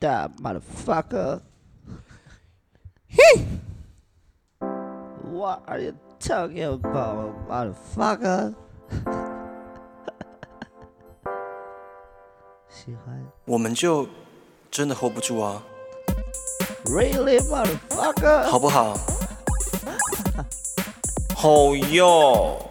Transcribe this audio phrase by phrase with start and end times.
[0.00, 1.40] that motherfucker.
[3.06, 3.44] Hey!
[5.30, 8.54] What are you talking about, motherfucker?
[12.68, 14.06] 喜欢我们就
[14.70, 15.62] 真的 hold 不住啊，
[16.84, 18.50] Really, motherfucker?
[18.50, 18.96] 好不好？
[21.36, 22.70] 好哟。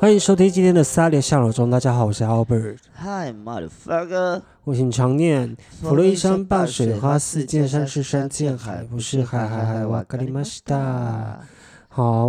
[0.00, 4.42] 欢迎收听今天的撒点下楼中，大家好，我是 Albert，Hi, motherfucker.
[4.62, 11.40] 我姓常念，佛罗一山傍水花四见山是山见海，不是海海海哇咖喱玛西达。
[11.88, 12.28] 好，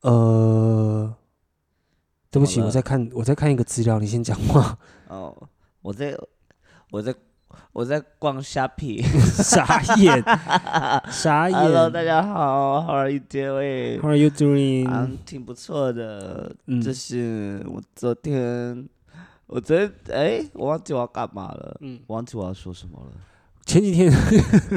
[0.00, 1.14] 呃，
[2.30, 4.78] 对不起，我在看我在看一个资料，你先讲话。
[5.08, 5.36] 哦，
[5.82, 6.16] 我在，
[6.90, 7.14] 我在，
[7.74, 9.02] 我在逛 Shopping，。
[9.42, 10.22] 傻眼，
[11.10, 12.06] 傻 Hello，大眼。
[12.06, 14.88] 家好，How are you doing？How are you doing？
[14.88, 16.54] 嗯，挺不错的。
[16.66, 18.88] 嗯就是我昨天，
[19.48, 21.76] 我昨天哎，我忘记我要干嘛了。
[21.80, 23.10] 嗯我忘记我要说什么了。
[23.64, 24.12] 前几天，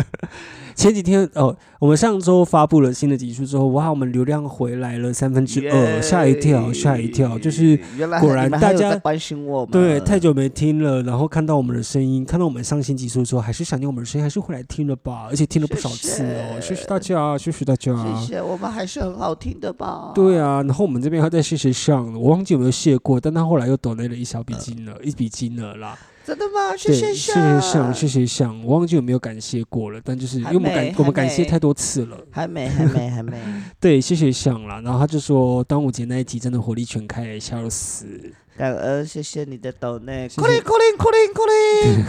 [0.74, 9.72] 前几天哦，我们上周发布了新的集数之后，哇，我们流量回来了三分之二，吓一跳，吓一跳，就是原来果然大家关心我们。
[9.72, 17.94] 对，太久没听了，然后看到我们的声音，看到我们上新集数之后，还是想念我们的声音，还是回来听了吧，而且听了不少次哦，谢谢谢谢大家，谢谢大家。
[18.22, 20.12] 谢谢，我们还是很好听的吧？
[20.16, 25.98] 对啊，然后我们这边还在谢谢上，我忘记有没有谢过，但他后来又抖那了一小笔金额，一笔金额啦。
[26.28, 26.76] 真的吗？
[26.76, 32.18] 谢对，谢谢谢上，谢谢上，我忘记有没有感谢过了，但就是因为我们感我们感谢太多次了。
[32.30, 33.42] 还没，还没， 还没。
[33.80, 34.82] 对，谢谢上啦。
[34.82, 38.34] 然后他就说端午节那一集真的火力全开，笑死。
[38.58, 40.28] 感恩，谢谢你的抖内。
[40.28, 42.06] 谢谢扣零扣零扣零扣零。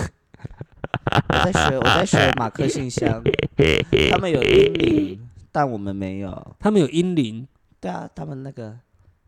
[1.28, 3.23] 我在学，我在学马克信箱，
[4.11, 5.20] 他们有英灵，
[5.52, 6.57] 但我们没有。
[6.58, 7.46] 他们有英灵
[7.80, 8.74] 对啊，他们那个啊，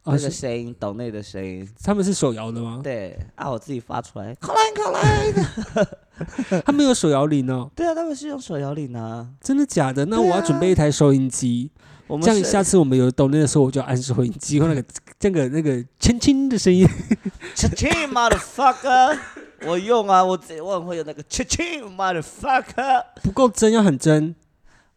[0.04, 2.80] 那个声音，岛内的声音，他们是手摇的吗？
[2.82, 6.62] 对啊，我自己发出来，扣零扣零。
[6.64, 9.28] 他们有手摇铃哦，对啊，他们是用手摇铃啊。
[9.40, 10.04] 真的假的？
[10.06, 11.70] 那我要准备一台收音机，
[12.06, 14.84] 我们这样下次我们有岛内的时候，我就要按收音机，用那个
[15.18, 16.86] 这个那个轻轻的声音。
[17.54, 19.18] 切切 motherfucker，
[19.66, 23.04] 我用啊，我自我很会有那个切切 motherfucker。
[23.22, 24.34] 不够真，要很真，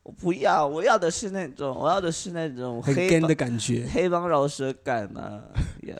[0.03, 3.87] 我不要，我要的是那种，我要的是那种很黑 gan 帮的感觉。
[3.93, 5.39] 黑帮饶舌感啊！
[5.87, 5.95] 呀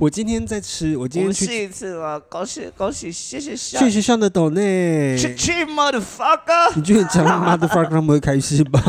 [0.00, 6.74] 我今天在吃，我今天去试一次嘛，恭喜恭喜，谢谢上，谢谢上的抖内，去去 motherfucker！
[6.74, 8.80] 你居然讲 motherfucker 他们会开心吧？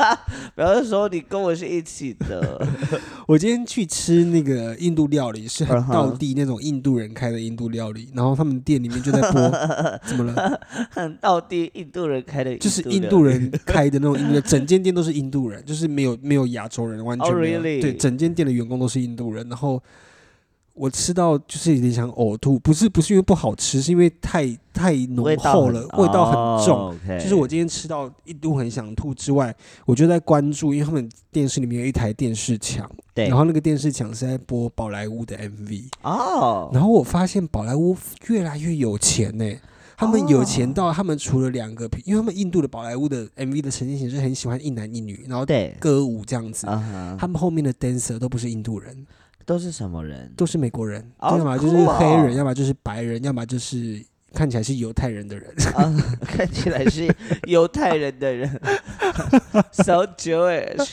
[0.56, 2.66] 不要说你跟我是一起的，
[3.28, 9.50] 我今天去吃那个印度料理，是很道地那种印度人开的印度料理，然后他们店里面就在播，
[10.06, 10.58] 怎么了？
[10.90, 17.60] 很道地印度人开的，就是印度人开的那种印度，整间店都是印度人，就是没有没有亚洲人，完全 Oh, 没有。
[17.60, 17.80] really？
[17.80, 19.82] 对，整间店的员工都是印度人，然后
[20.74, 26.94] 我吃到就是有点想呕吐，不是不是因为不好吃，是因为太太浓厚了，味道很重。
[27.18, 29.54] 就是我今天吃到一度很想吐之外，
[29.86, 37.96] 我就在关注，因为他们电视里面有一台电视墙，对，然后那个电视墙是在播宝莱坞的 MV，哦，然后我发现宝莱坞
[38.28, 39.44] 越来越有钱呢、
[39.96, 40.72] 他们有钱哦。
[40.74, 46.66] 到他们除了两个，因为他们印度的宝莱坞的 MV 的呈现形式很喜欢一男一女，然后对，歌舞这样子。
[47.18, 49.06] 他们后面的 dancer 都不是印度人，
[49.44, 50.32] 都是什么人？
[50.36, 54.04] 都是美国人，哦要么就是黑人，要么就是白人，要么就是
[54.36, 55.50] 看起来是犹太人的人。
[55.74, 57.10] 啊，看起来是
[57.46, 58.46] 犹太人的人，
[59.72, 60.90] so Jewish。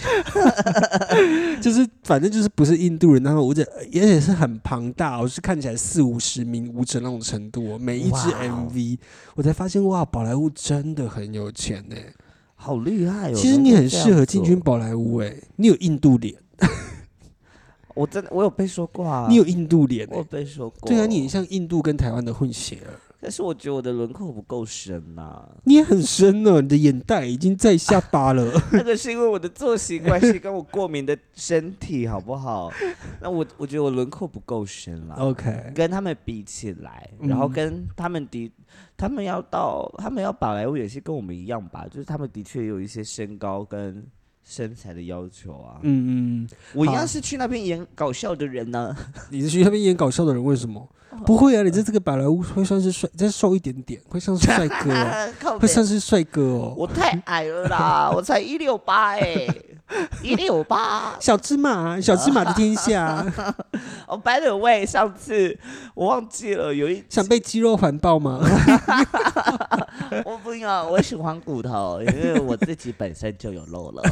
[1.62, 8.98] 就是反正就是不是印度人，然后舞者而且是很庞大，我是看起来四五十名舞者那种程度、哦，每一支 MV，
[9.36, 11.96] 我才发现哇，宝莱坞真的很有钱呢。
[12.56, 13.36] 好厉害哦！
[13.36, 16.34] 其实你很适合进军宝，莱坞哎，你有印度脸，
[17.94, 20.28] 我真的我有被说过啊，你有印度脸我有哎。
[20.30, 20.88] 被说过。
[20.88, 28.52] 对啊，你很像印度跟台湾的混血儿，但是我觉得我的轮廓不够深呐、你也很深呢，你的眼袋已经在下巴了。
[28.74, 32.70] 那个是因为我的作息关系跟我过敏的身体，好不好？
[33.22, 35.16] 那我我觉得我轮廓不够深了。
[35.16, 38.52] OK，跟他们比起来，然后嗯跟他们的，
[38.98, 44.06] 他们要到，他们要宝莱坞也是跟我们一样吧，就是他们的确有一些身高跟
[44.44, 45.80] 身材的要求啊。
[45.82, 48.96] 嗯嗯，我一样是去那边演搞笑的人呢。
[49.30, 50.88] 你是去那边演搞笑的人，为什么？
[51.26, 56.74] 不会啊，你在这个百莱坞会算是帅，再瘦一点点，会像是帅哥 会算是帅哥哦。
[56.76, 59.48] 我太矮了啦，我才一六八哎。
[60.22, 61.16] 一定有吧？
[61.20, 63.26] 小芝麻，小芝麻的天下，
[64.08, 65.58] 哦、b y the way，上次
[65.94, 68.40] 我忘记了有一 想被肌肉环抱吗？
[70.26, 74.04] 我不要，我喜欢骨头，因为我自己本身就有肉了。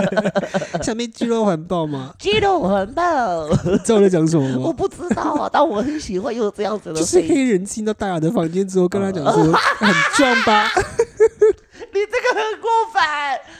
[0.82, 2.12] 想被肌肉环抱吗？
[2.18, 4.72] 肌肉环抱，你知道我在讲什么吗我？
[4.72, 7.20] 不知道啊，但我很喜欢用这样子的就是。
[7.26, 9.32] 黑人进到大雅的房间之后，跟他讲说
[9.78, 10.68] 很壮吧？
[12.36, 13.02] 很过分，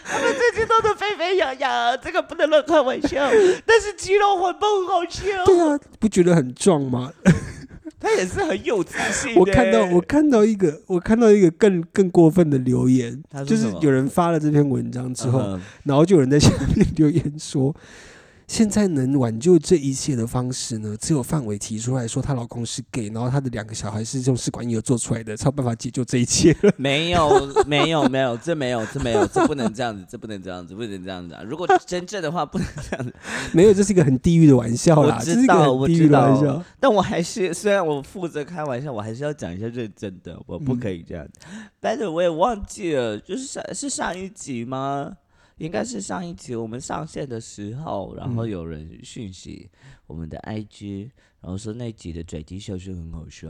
[0.04, 3.28] 他们最近都是沸沸扬扬，这个不能乱开玩笑。
[3.66, 5.44] 但是肌肉魂不，很好笑。
[5.44, 7.12] 对啊，不觉得很壮吗？
[7.98, 9.40] 他也是很有自信的。
[9.40, 17.74] 我看到我看到一个我看到一个更更过分的留言就是有人发了这篇文章之后，嗯然后就有人在下面留言说。
[18.46, 26.56] 现在能挽救这一切的方式呢，只有范伟提出来说她老公是 gay，然后她的两个小孩是用试管婴儿做出来的，才有办法解救这一切。
[26.76, 27.28] 没有，
[27.66, 31.42] 没有，没有，这没有，这没有，这不能这样子，这不能这样子，不能这样子、啊。
[31.44, 33.12] 如果真正的话，不能这样子。
[33.52, 36.64] 没有，这是一个很地狱的玩笑啦，知道，我知道。。
[36.78, 41.40] 但我还是，虽然我负责开玩笑，我还是要讲一下认真的，我不嗯可以这样子。
[41.80, 45.12] 但是我也忘记了，就是上是上一集吗？
[45.58, 49.70] 应该是上一集我们上线的时候，然后嗯有人讯息
[50.06, 51.10] 我们的 IG，
[51.40, 53.48] 然后说那集的拽鸡秀是很好笑。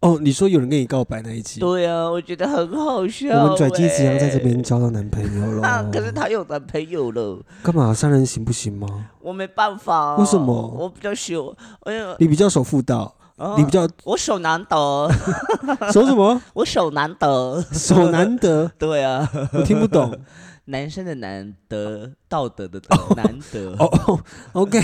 [0.00, 9.10] 哦，你说有人跟你告白那一集，对啊，我觉得很好笑、我们拽鸡子阳在这边欸交到男朋友啊了，可是他有男朋友了，干嘛三人行不行吗？
[9.20, 10.16] 我没办法。
[10.16, 15.10] 为什么我比较羞，哎呀，你比较守妇道，啊你比较我手难得，
[15.92, 16.40] 守什么？
[16.54, 17.62] 我手难得。
[17.72, 20.14] 手难得，对啊，我听不懂。
[20.66, 23.70] 男生的难得，道德的德，难得。
[23.78, 24.20] 哦哦
[24.52, 24.80] ，OK，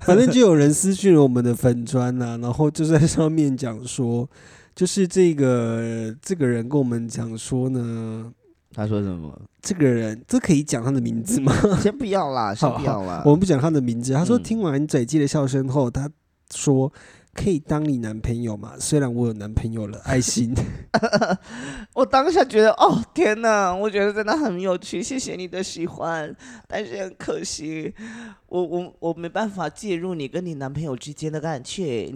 [0.00, 4.28] 反正就有人私讯了我们的粉砖呐、然后就在上面讲说，
[4.74, 8.32] 就是这个这个人跟我们讲说呢，
[8.74, 9.40] 他说什么？
[9.62, 11.52] 这个人这可以讲他的名字吗？
[11.80, 13.22] 先不要啦，先不要啦。
[13.24, 14.12] 我们不讲他的名字。
[14.12, 16.10] 他说嗯听完嘴鸡的笑声后，他
[16.54, 16.92] 说
[17.34, 18.74] 可以当你男朋友吗？
[18.78, 20.54] 虽然我有男朋友了， 爱心。
[21.92, 26.34] 我当下觉得，哦天哪，我觉得真的很有趣，谢谢你的喜欢，
[26.66, 27.92] 但是很可惜，
[28.48, 32.14] 我我我没办法介入你跟你男朋友之间的感情，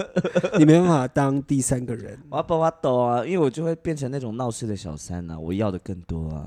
[0.58, 2.18] 你没办法当第三个人。
[2.30, 6.46] 我要把我懂啊，因为我就会变成那种闹事的小三啊，我要的更多啊。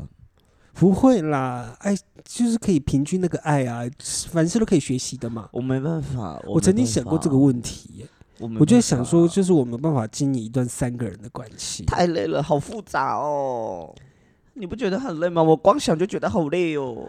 [0.74, 3.84] 不会啦，爱就是可以平均那个爱啊，
[4.30, 5.50] 凡事都可以学习的嘛。
[5.52, 8.08] 我没办法，我曾经想过这个，问题耶，
[8.42, 11.86] 我我就想说，就是我没有办法经营一段三个人的关系。
[11.86, 13.96] 太累了，好复杂哦。
[14.56, 15.42] 你不觉得很累吗？
[15.42, 17.08] 我光想就觉得好累哦。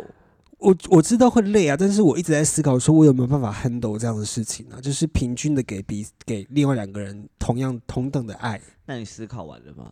[0.58, 4.79] 我我知道会累啊，但是我一直在思考，说我有没有办法 handle 这样的事情啊？
[4.81, 8.61] 就是平均的给比给另外两个人同样同等的爱。
[8.87, 9.90] 那你思考完了吗？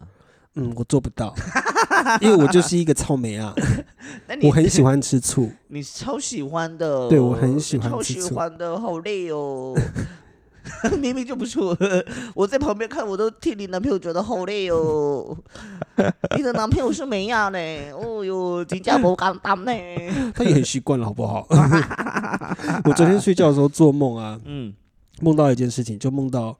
[0.55, 1.35] 嗯，我做不到，
[2.21, 3.55] 因为我就是一个草莓啊，
[4.43, 5.51] 我很喜欢吃醋。
[5.69, 9.77] 你超喜欢的，对我很喜你超喜欢吃醋欢的，好累哦。
[11.01, 11.77] 明明就不是，我
[12.35, 15.37] 我在旁边看，我都替你男朋友觉得好累哦。
[16.37, 17.59] 你的男朋友是美亚呢，
[17.93, 19.73] 哦哟，人家不敢当呢。
[20.35, 21.47] 他也很习惯了，好不好？
[22.85, 24.73] 我昨天睡觉的时候做梦啊，嗯，
[25.21, 26.57] 梦到一件事情，就梦到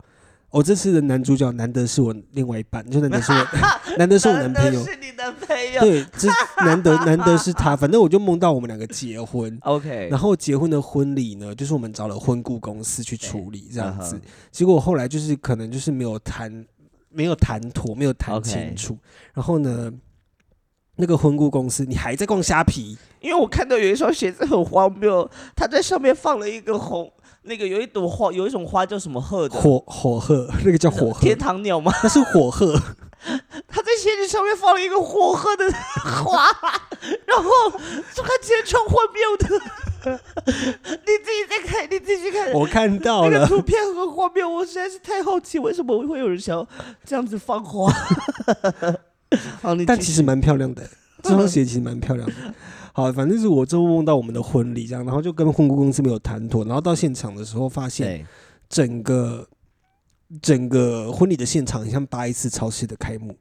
[0.51, 3.47] 我、这次的男主角难得是我另外一半，就难得是我，
[3.97, 4.85] 难得是我男朋友。
[4.85, 5.81] 是你男朋友。
[5.81, 6.29] 对，这
[6.65, 14.21] 难得难得是他，反正我就梦到我们两个结婚，，OK，然后结婚的婚礼呢，就是我们找了婚顾公司去处理这样子。
[14.51, 16.67] 结果后来就是可能就是没有谈，
[17.11, 18.99] 没有谈妥，没有谈清楚。
[19.33, 19.93] 然后呢，
[20.97, 22.99] 那个婚顾公司，你还在逛虾皮？
[23.21, 29.59] 因为我看到有一双鞋子很荒谬，他在上面放了一个红，那个有一朵花，有一种花叫什么鹤的？
[29.59, 31.93] 火火鹤， 那个叫火鹤，天堂鸟吗？
[32.03, 32.79] 那是火鹤。
[33.69, 35.71] 他在鞋子上面放了一个火鹤的
[36.25, 36.47] 花，
[37.27, 37.51] 然后
[38.15, 39.63] 就看起来超荒谬的。
[40.87, 42.51] 你自己再看，你自己看。
[42.53, 46.67] 我看到了，那个图片很荒谬，我实在是太好奇，为什么会有人想要
[47.05, 47.93] 这样子放花？
[49.61, 50.83] 好，你但其实蛮漂亮的，
[51.23, 52.35] 这双鞋其实蛮漂亮的。
[53.01, 58.27] 好，反正是我周末梦到我们的婚礼这样，然后就跟婚顾公司没有谈妥，然后到现场的时候发现，
[58.69, 59.49] 整个
[60.43, 63.35] 整个婚礼的现场很像八一四超市的开幕，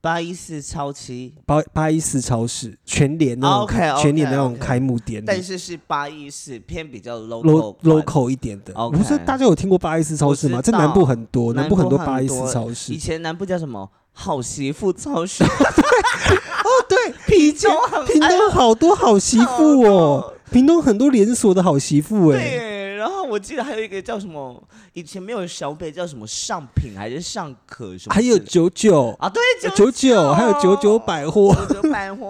[0.00, 3.68] 八一四超期，八八一四超市全联那种
[4.00, 8.72] 全联那种开幕典礼但是是八一四偏比较 low local 款 local 一点的。
[8.90, 10.62] 不是大家有听过八一四超市吗？
[10.62, 12.96] 在南部很多，南部很多八一四超市以。
[12.96, 13.90] 前南部叫什么？
[14.18, 22.75] 好媳妇超市， 哦，对，啤酒很屏东好多好媳妇哦，屏东很多连锁的好媳妇哎。
[22.96, 24.62] 对，然后我记得还有一个叫什么，
[24.94, 29.42] 以前没有小北叫什么上品还是上可什么还有九九啊，对
[29.74, 31.54] 九九，还有九九百货。
[31.68, 32.26] 九九百货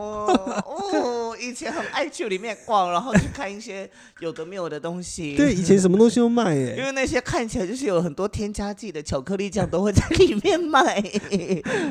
[0.67, 3.89] 哦，以前很爱去里面逛，然后去看一些
[4.21, 5.37] 有的没有的东西。
[5.37, 6.85] 对，以前什么东西都卖耶因。
[6.85, 11.03] 为那些看起来就是有很多添加剂的巧克力酱都会在里面卖，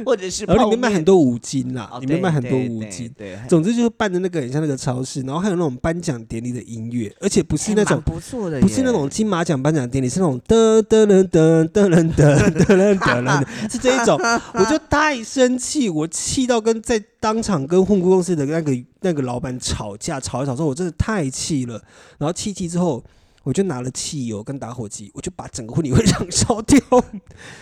[0.05, 3.09] 或者是然后里面卖很多五金啦，哦里面卖很多五金。
[3.17, 14.19] 对，对总之就是办的那个很像那个超市，然后还有那种颁奖典礼的音乐，而且不是那种不错的耶，不是那种金马奖颁奖典礼，是那种噔噔噔噔噔噔噔噔噔噔， 是这一种，
[14.53, 21.81] 我就太生气，我气到跟在当场跟混股公司的那个那个老板吵架，吵一吵之后，我真的太气了，
[22.17, 23.03] 然后气气之后。
[23.45, 26.79] 我就拿了汽油跟打火机，我就把整个婚礼会场烧掉。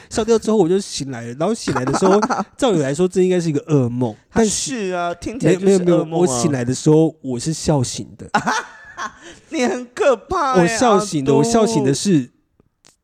[0.10, 1.34] 烧掉之后，我就醒来了。
[1.34, 2.18] 然后醒来的时候，
[2.56, 4.52] 照理来说，这应该是一个噩梦，但是
[4.88, 8.26] 是啊，听起来没有没有没有，就是噩梦啊我醒来的时候我是笑醒的。
[9.50, 12.32] 你很可怕耶，我笑醒的，我笑醒的，是，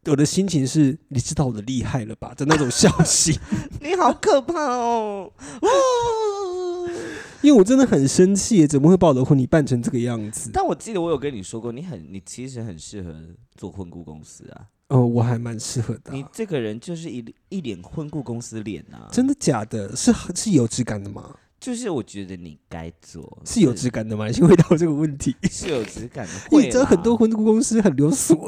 [0.05, 2.33] 我的心情是，你知道我的厉害了吧？
[2.35, 3.37] 的那种笑醒，
[3.81, 5.31] 你好可怕哦！
[5.61, 5.67] 哦
[7.41, 10.49] 因为我真的很生气，怎么会把我的婚礼办成这个样子？
[10.51, 13.13] 但我记得我有跟你说过，你很，你其实很适合
[13.55, 14.65] 做婚顾公司啊。
[14.89, 19.95] 哦，我还蛮适合的啊、你这个人就是一一脸婚顾公司脸啊，真的假的？
[19.95, 21.33] 是是有质感的吗？
[21.59, 24.27] 就是我觉得你该做，是有质感的吗？
[24.27, 25.35] 你先回答我这个问题。
[25.49, 26.33] 是有质感的。
[26.57, 28.47] 你知道很多婚顾公司很流俗，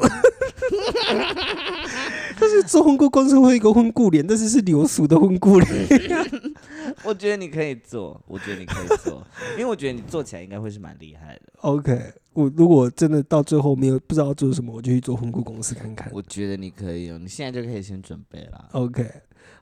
[2.40, 5.88] 但是做婚顾公司会一个婚顾脸，但是是流俗的婚顾脸。
[7.04, 11.42] 我觉得你可以做，我觉得你可以做，因为我觉得你做起来应该会是蛮厉害的。
[11.60, 16.10] OK，我如果真的到最后没有不知道做什么，我就去做婚顾公司看看。
[16.12, 18.68] 我觉得你可以哦，你现在就可以先准备啦。
[18.72, 19.10] OK，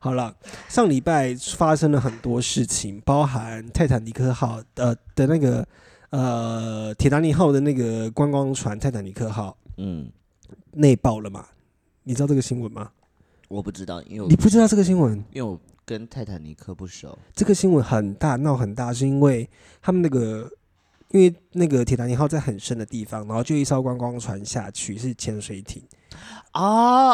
[0.02, 0.34] 好了，
[0.66, 5.66] 上礼拜发生了很多事情，包含泰坦尼克号呃的那个
[6.08, 10.10] 呃铁达尼号的那个观光船泰坦尼克号嗯，
[10.72, 11.44] 内爆了嘛？
[12.04, 12.90] 你知道这个新闻吗？
[13.48, 15.22] 我不知道，因为我你不知道这个新闻？
[15.32, 17.18] 因为我跟泰坦尼克不熟。
[17.34, 19.46] 这个新闻很大，闹很大，是因为
[19.82, 20.50] 他们那个。
[21.10, 25.82] 因为那个铁达尼号在很深的地方，然后就一艘观光船下去，是潜水艇，
[26.52, 26.60] 哦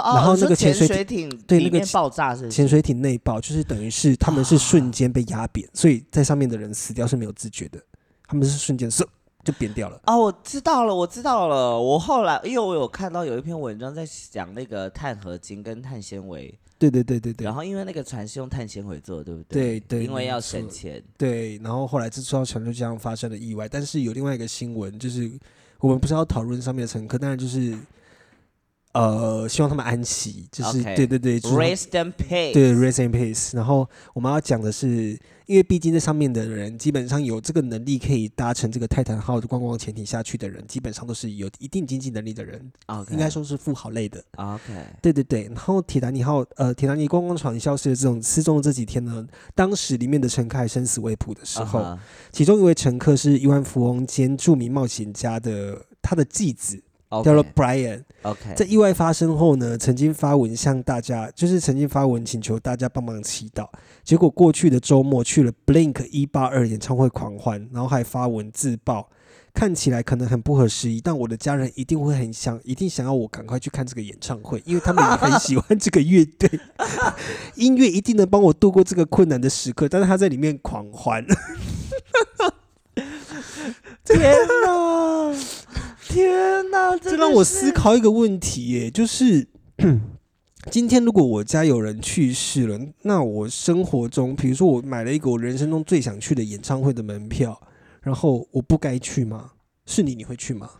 [0.04, 7.80] 哦，然后那个潜水水艇对那个爆炸是潜水艇内爆，就是等于是他们是瞬间被压扁，所以在上面的人死掉是没有自觉的，
[8.26, 9.06] 他们是瞬间是
[9.42, 9.98] 就扁掉了。
[10.06, 11.80] 哦，我知道了，我知道了。
[11.80, 21.02] 我后来因为我有看到有一篇文章在讲那个碳合金跟碳纤维，对对对对对然后因为那个船是用碳纤维做的，对不对对对，因为要省钱。
[21.16, 25.30] 对，然后后来这艘船就这样发生了意外，但是有另外一个新闻，就是
[25.78, 27.74] 我们不是要讨论上面的乘客，当然就是
[28.96, 32.52] 呃，希望他们安息，就是对对对，就是 Rest and pay。
[32.52, 33.54] 对 rest in peace。
[33.54, 42.72] 然后我们要讲的是，因为毕竟这上面的人，基本上有这个能力可以搭乘这个泰坦号的观光潜艇下去的人，基本上都是有一定经济能力的人
[43.10, 44.24] 应该说是富豪类的。
[44.36, 44.62] OK。
[45.02, 51.98] 对对对，然后铁达尼号呃铁达尼观光船消失的这种失踪的这几天呢，当时里面的乘客还生死未卜的时候
[52.32, 58.02] 其中一位乘客是亿万富翁兼著名冒险家的他的继子，叫做 Brian。
[58.22, 63.68] OK，在意外发生后呢，曾经发文向大家，就是曾经发文请求大家帮忙祈祷。
[64.02, 69.08] 结果过去的周末去了 Blink 一八二演唱会狂欢，然后还发文自爆。
[69.54, 76.60] 看起来可能很不合时宜，但我的家人一定会很想，一定想要我赶快去看这个演唱会，因为他们也很喜欢这个乐队，
[77.56, 79.88] 音乐一定能帮我度过这个困难的时刻。
[79.88, 81.24] 但是他在里面狂欢，
[84.04, 84.36] 天
[84.66, 85.34] 哪，
[86.08, 87.72] 天哪，这让我思。
[87.72, 89.46] 考一个问题耶，就是
[90.70, 97.60] 今天如果我家有人去世了，那我生活中，比如说我买了一个我人生中最想去的演唱会的门票，
[98.00, 99.52] 然后我不该去吗？
[99.84, 100.70] 是你，你会去吗？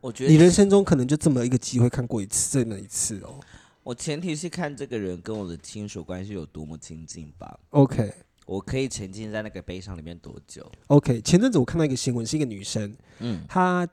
[0.00, 3.40] 我觉得你人生中可能就这么一个机会看过一次，这么一次哦。
[3.82, 7.58] 我前提是看这个人跟我的亲属关系有多么亲近吧。
[7.70, 8.12] OK
[8.46, 13.88] 我可以沉浸在那个悲伤里面多久？OK，前阵子我看到一个新闻，是一个女生，嗯，她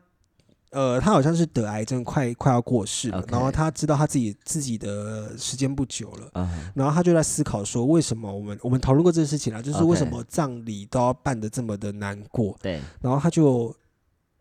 [0.71, 6.29] 呃，他好像是得癌症，快快要过世了然后他知道他自己自己的时间不久了。
[6.33, 12.57] 啊、然后他就在思考说，为什么我们我们讨论过这个事情啊，就是为什么葬礼都要办的这么的难过？
[12.61, 13.75] 对，然后他就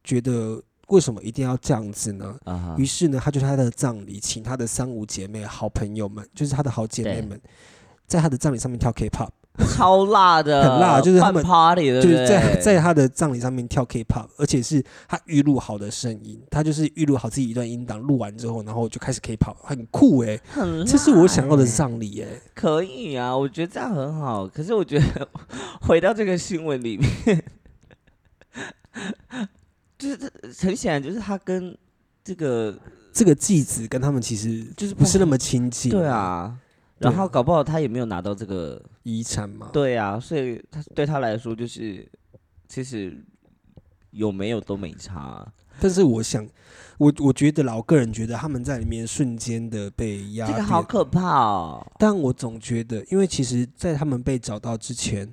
[0.04, 2.38] 觉得为什么一定要这样子呢？
[2.78, 7.40] 于是呢，他就在他的葬礼请他的三五姐妹、好朋友们，就是他的好姐妹们，
[8.06, 9.30] 在他的葬礼上面跳 K-pop，
[9.66, 11.90] 超辣的，很辣就是他们 party？
[12.00, 24.46] 就是在在他的葬礼上面跳 K-pop，而且是他预录好的声音，他就是预录好自己一段音档，录完之后，然后就开始 K-pop，很酷哎、很这是我想要的葬礼哎、可以啊，我觉得这样很好。
[24.48, 25.28] 可是我觉得
[25.80, 27.44] 回到这个新闻里面，
[29.98, 30.30] 就是这
[30.66, 31.76] 很显然就是他跟
[32.24, 32.76] 这个
[33.12, 36.56] 这个继子跟他们其实就是不是那么亲近，对，啊，
[37.00, 42.06] 然后搞不好他也没有拿到这个，遗产嘛，对啊，所以他对他来说就是
[42.68, 43.16] 其实
[44.10, 46.46] 有没有都没差，但是我想，
[46.98, 51.86] 我我觉得啦，我个人觉得他们在里面瞬间的被压这个好可怕哦。
[51.98, 55.32] 但我总觉得，因为其实，在他们被找到之前，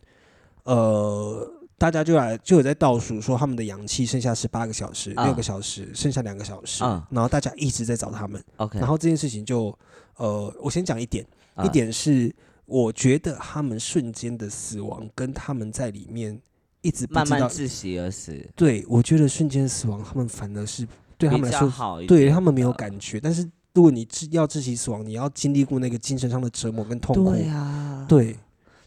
[0.64, 5.26] 呃，大家就来就有在倒数说他们的氧气剩下十八个小时、啊。
[5.26, 7.06] 六个小时，剩下两个小时，啊。
[7.12, 9.78] 然后大家一直在找他们，OK，然后这件事情就，
[10.16, 11.26] 呃，我先讲一点，
[11.58, 12.34] 啊一点是
[12.66, 16.40] 我觉得他们瞬间的死亡跟他们在里面
[16.82, 20.88] 一直不慢知道，慢窒息而死，对我觉得瞬间死亡，他们反而是
[21.18, 28.36] 对他们来说，对他们没有感觉，但是如果你窒要窒息死亡，你要经历过那个精神上的折磨跟痛苦，对啊，对。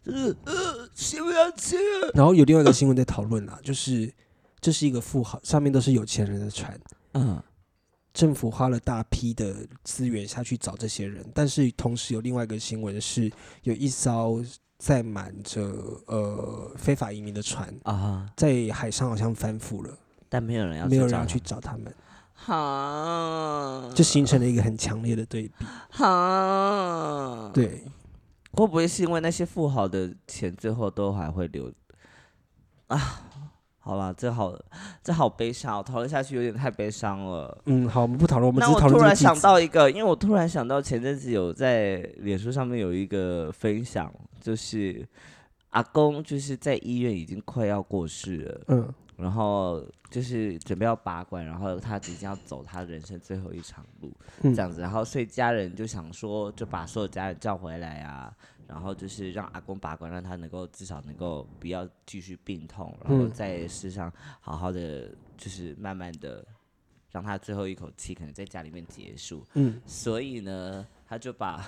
[0.03, 0.55] 就是呃，
[0.95, 1.77] 吸不下去。
[2.15, 4.11] 然后有另外一个新闻在讨论啦，就是
[4.59, 6.81] 这是一个富豪，上面都是有钱人的船，
[7.13, 7.41] 嗯，
[8.13, 13.31] 政府花了大批的资源下去找这些人，但是同时有另外一个新闻是，
[13.63, 14.43] 有一艘
[14.79, 15.63] 载满着
[16.07, 19.97] 呃非法移民的船啊，在海上好像翻覆了，
[20.29, 21.95] 但没有人要没有人要去找他们，
[22.35, 25.67] 哈，就形成了一个很强烈的对比。
[25.91, 27.85] 哈，，对，
[28.53, 31.73] 会不会是因为那些富豪的钱最后都还会留？
[32.89, 33.30] 啊？
[33.83, 34.55] 好啦，这好，
[35.03, 37.63] 这好悲伤，哦讨论下去有点太悲伤了。
[37.65, 39.39] 嗯，好，我们不讨论，我们只那是讨我突然想。
[39.41, 45.07] 到一个，因为我突然想到前阵子有在脸书上面有一个分享，就是
[45.71, 54.11] 阿公就是在医院已经快要过世了，嗯然后就是准备要拔管，然后他即将要走他人生最后一场路，
[54.43, 58.33] 嗯这样子，然后所以家人就想说，就把所有家人叫回来啊，
[58.71, 66.47] 然后就是让阿公把关，让他能够至少能够不要继续病痛，然后嗯在世上好好的，就是慢慢的
[67.11, 69.45] 让他最后一口气可能在家里面结束。
[69.55, 71.61] 嗯所以呢，他就把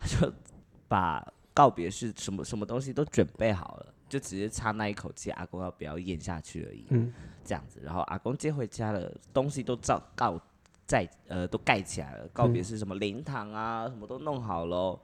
[0.00, 0.32] 他就
[0.88, 6.86] 把告别式什么什么东西都准备好了，就只是差那一口气，阿公要不要咽下去而已。
[6.88, 7.12] 嗯
[7.44, 10.40] 这样子，然后阿公接回家了，东西都照告
[10.86, 14.98] 在呃都盖起来了，告别是什么灵堂啊，什么都弄好了，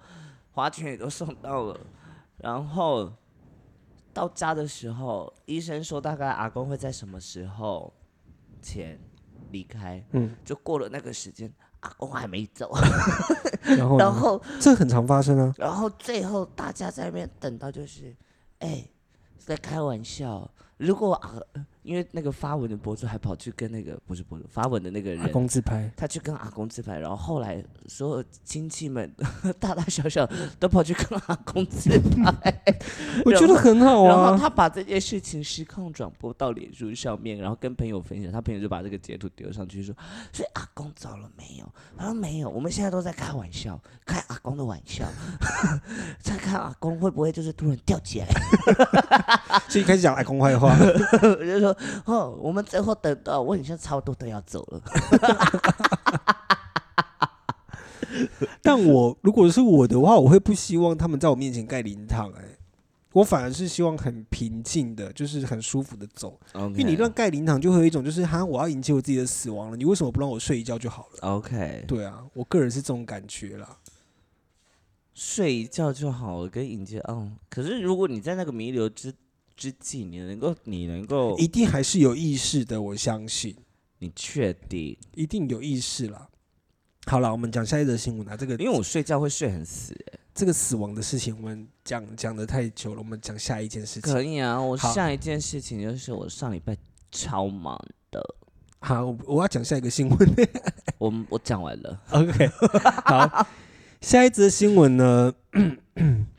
[0.59, 1.81] 花圈也都送到了，
[2.39, 3.13] 然后
[4.13, 7.95] 到家的时候，医生说大概阿公会在什么时候
[8.61, 8.99] 前
[9.53, 12.73] 离开，嗯，就过了那个时间，阿公还没走，
[13.79, 15.55] 然后 然后这很常发生啊。
[15.57, 18.17] 然后最后大家在那边等到就是，
[18.59, 18.85] 哎、
[19.39, 20.51] 在开玩笑。
[20.77, 21.35] 如果啊，
[21.89, 29.11] 因为那个发文的博主还跑去跟那个不是博主发文的那个人阿人，公自拍，他去跟阿公自拍，然后后来所有亲戚们
[29.59, 32.55] 大大小小都跑去跟阿公自拍，
[33.25, 34.39] 我觉得很好然后啊。
[34.39, 39.95] 他把这件事情实况转播到脸书上面，然后跟朋友分享，他朋友就把这个截图丢上去说
[40.31, 45.07] ：“所以阿公走了没有？”他说：“没有，我们现在都在开玩笑，开阿公的玩笑，
[46.21, 48.29] 在看阿公会不会就是突然掉起来。
[49.69, 50.77] 所以开始讲阿公坏话。
[51.23, 54.83] ”我就说：“哦，我们最后等到我很像差不多都要走了。
[58.63, 62.43] 但我如果是我的话，我会不希望他们在我面前盖灵堂，哎，
[63.13, 66.39] 我反而是希望很平静的，就是很舒服的走。
[66.55, 73.77] 因为你乱盖灵堂，就会有一种就是哈，我要迎接我自己的死亡了，你为什么不让我睡一觉就好了？OK，对啊，我个人是这种感觉啦。
[75.15, 77.37] 睡一觉就好了，跟迎接嗯。
[77.51, 79.13] 可是如果你在那个弥留之
[79.59, 83.57] 之际，你能够你能够一定还是有意识的，我相信
[83.99, 84.97] 你确定？
[85.17, 86.29] 一定有意识啦。
[87.07, 94.03] 好了，我们讲下一则新闻啊，这个因为我睡觉会睡很死、欸，这个死亡的事情，我们讲讲的太久了，我们讲下一件事情。
[94.03, 94.61] 可以啊。
[94.61, 96.77] 我下一件事情就是我上礼拜
[97.11, 97.77] 超忙
[98.13, 98.23] 的，
[98.79, 100.19] 好，我我要讲下一个新闻。
[100.99, 102.01] 我我讲完了。
[102.11, 102.47] OK，
[103.05, 103.47] 好，
[104.01, 105.35] 下一则新闻呢？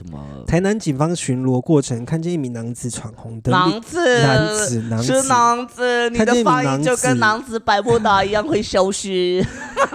[0.00, 0.18] 怎么？
[0.46, 5.22] 台南警方巡逻过程，看见一名男子闯红灯，男子，男子男是
[5.66, 9.44] 子，你的发音就跟男子百慕达一样会消失。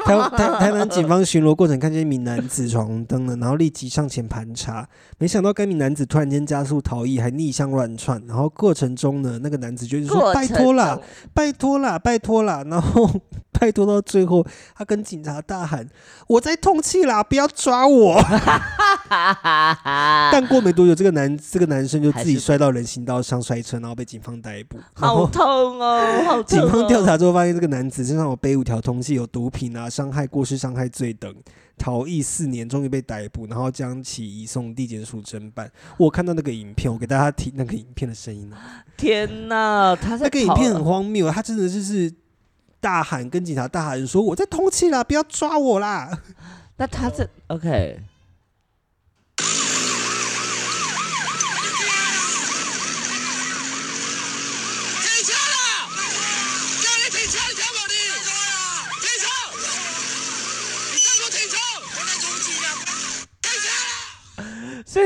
[0.05, 10.99] 台台台南警方巡逻过程，看见一名男子闯红灯了，然后立即上前盘查，没想到该名男子突然间加速逃逸，还逆向乱窜，然后过程中呢，那个男子就是说拜托啦，
[11.33, 13.09] 拜托啦，拜托啦，然后
[13.57, 14.45] 拜托到最后，
[14.75, 15.87] 他跟警察大喊
[16.27, 18.21] ：“我在通气啦，不要抓我！”
[20.29, 24.77] 但过没多久，这个男这个男生就自己摔到人行道上摔车，然后被警方逮捕。
[24.93, 25.41] 好痛
[25.79, 26.67] 哦，好痛、警哦！
[26.67, 31.35] 方调查之后发现，这个男子身上有背五条通气，有毒品啊、伤害、过失伤害罪等，
[31.77, 35.71] 逃逸四年，终于被逮捕，然后将其移送地检署侦办。
[35.97, 38.83] 我看到那个影片，我给大家听那个影片的声音啊。
[38.97, 42.13] 天哪，他在那个影片很荒谬，他真的就是
[42.79, 46.21] 大喊，跟警察大喊说：“我在通气啦，不要抓我啦
[46.77, 47.99] 那他这 OK，
[49.35, 49.47] 停
[55.23, 55.87] 车啦！
[56.81, 57.93] 叫你停车，你听无你？
[58.99, 59.25] 停车！
[60.91, 61.55] 你再给我停车！
[61.95, 62.67] 我在通缉啊！
[63.41, 64.83] 停车啦！
[64.85, 65.05] 所以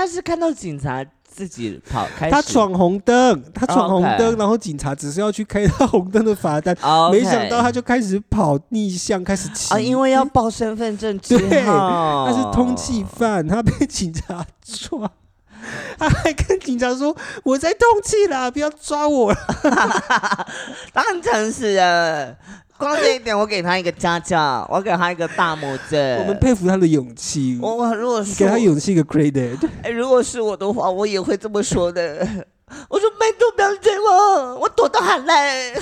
[0.00, 9.74] 他是看到警察自己跑开！”始，他闯红灯，他闯红灯然后警察只是要去开他红灯的罚单，哦没想到他就开始跑逆向，开始骑。
[9.74, 15.10] 啊，因为要报身份证之对后，他是通缉犯，他被警察抓，
[15.98, 19.38] 他还跟警察说：“我在通缉啦，不要抓我了。
[20.92, 22.34] 当然诚实了。
[22.78, 26.16] 光这一点，我给他一个家教，我给他一个大拇指。
[26.20, 29.58] 我们佩服他的勇气，我我如果给他勇气一个 credit。
[29.82, 32.26] 哎，如果是我的话，我也会这么说的。
[32.88, 35.74] 我说拜托不要追我，我躲得很累。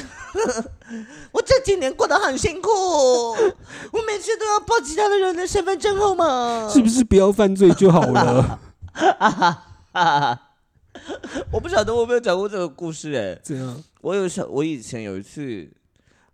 [1.31, 6.68] 我这几年过得很辛苦，我每次都要报其他的人的身份证号码。
[6.68, 8.59] 是不是不要犯罪就好了？
[11.53, 15.68] 我不晓得我有没有讲过这个故事哎、这样，我有小，我以前有一次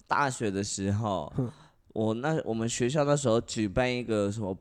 [0.07, 1.33] 大学的时候，
[1.93, 4.57] 我那我们学校那时候举办一个什么，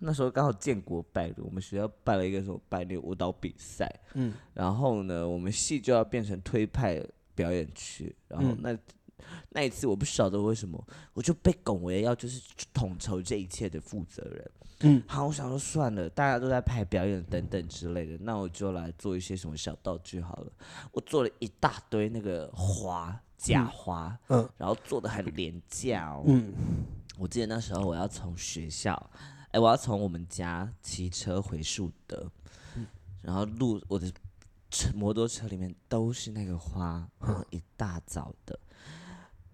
[0.00, 7.02] 那时候刚好建国百日，我们学校办了一个什么百年舞蹈比赛，嗯，然后呢，我们系就要变成推派
[7.34, 8.78] 表演区，然后嗯
[9.50, 12.40] 那、一次我不晓得为什么，我就被拱为要就是
[12.72, 14.50] 统筹这一切的负责人。
[14.82, 20.52] 嗯，好，我想说算了，大家都在拍表演等等之类的，那我就来做一些什么小道具好了。
[20.92, 26.24] 我做了一大堆那个花假花，嗯然后做的很廉价哦。
[26.26, 26.54] 嗯
[27.18, 29.10] 我记得那时候我要从学校，
[29.50, 32.30] 哎、我要从我们家骑车回树德，
[33.20, 34.10] 然后路我的
[34.70, 38.58] 车摩托车里面都是那个花，然后一大早的，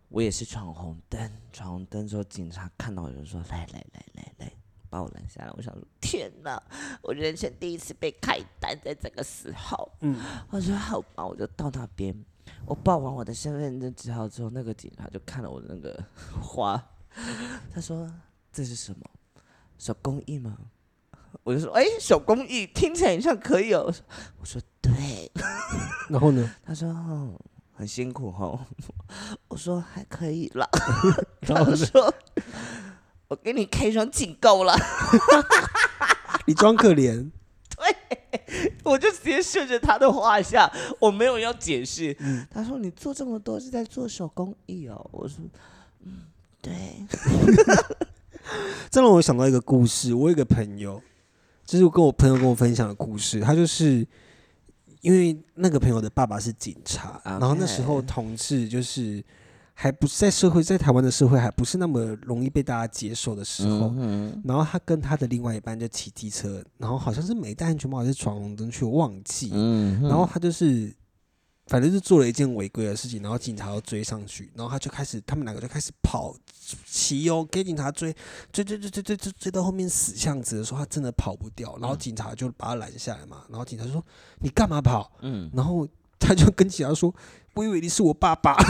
[0.08, 4.52] 我也是闯红灯，闯红灯之后警察看到我就说来来来来来。
[4.88, 6.62] 把我拦下来，我想说天哪，
[7.02, 10.16] 我人生第一次被开单，在这个时候，嗯，
[10.48, 12.14] 我说好吧，我就到那边，
[12.64, 16.02] 我报完我的身份证字号之后，那个警察就看了我的那个
[16.40, 16.80] 花，
[17.74, 18.08] 他说
[18.52, 19.04] 这是什么？
[19.76, 20.56] 手工艺吗？
[21.42, 23.92] 我就说哎、手工艺听起来很像可以哦。
[24.38, 25.30] 我说对，
[26.08, 26.54] 然后呢？
[26.64, 27.38] 他说哦
[27.76, 28.58] 很辛苦哈。
[29.48, 30.68] 我说还可以啦。
[31.42, 31.76] 然后呢？
[31.76, 32.14] 他说
[33.28, 34.74] 我给你开双警告了。
[36.46, 37.30] 你装可怜，
[37.76, 42.16] 对我就直接顺着他的话下，我没有要解释。
[42.50, 45.10] 他说你做这么多是在做手工艺哦。
[45.12, 45.38] 我说
[46.04, 46.22] 嗯，
[46.62, 46.72] 对。
[48.88, 50.14] 这让我想到一个故事。
[50.14, 51.02] 我有一个朋友，
[51.64, 53.40] 就是我跟我朋友跟我分享的故事。
[53.40, 54.06] 他就是
[55.06, 59.22] 因为那个朋友的爸爸是警察，然后那时候同志就是
[59.72, 63.94] 还不是在社会，在台湾的社会还不是那么容易被大家接受的时候。
[63.96, 69.50] 嗯然后他跟他的另外一半就骑机车，然后好像是没戴安全帽还是闯红灯去，我忘记。
[69.52, 70.92] 嗯然后他就是，
[71.66, 76.34] 反正就做了一件违规的事情，然后警察要追上去，然后他就开始，他们两个就开始跑，
[76.86, 78.14] 骑哦，给警察追，
[78.52, 84.04] 追追追追追追追到后面死巷子的时候，他真的跑不掉，然后警察就把他拦下来嘛，然后警察说
[84.40, 85.10] 你干嘛跑？
[85.22, 87.12] 嗯，然后他就跟警察说，
[87.54, 88.56] 我以为你是我爸爸，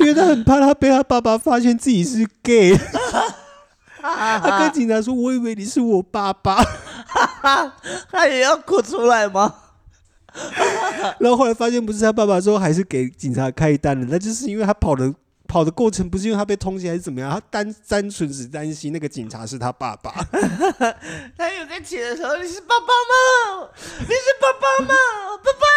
[0.00, 2.76] 因为他很怕他被他爸爸发现自己是 gay。
[4.02, 6.60] 他跟警察说：“我以为你是我爸爸。”
[8.10, 9.54] 他也要哭出来吗？
[11.20, 14.06] 然后后来发现不是他爸爸之后，还是给警察开单了。
[14.10, 15.12] 那就是因为他跑的
[15.46, 20.10] 跑的过程不是因为他被通缉还是怎么样，他单单纯只担心那个警察是他爸爸。
[21.36, 23.68] 他有在起的时候，你是爸爸吗？
[24.00, 24.94] 你是爸爸吗？
[25.44, 25.68] 爸爸。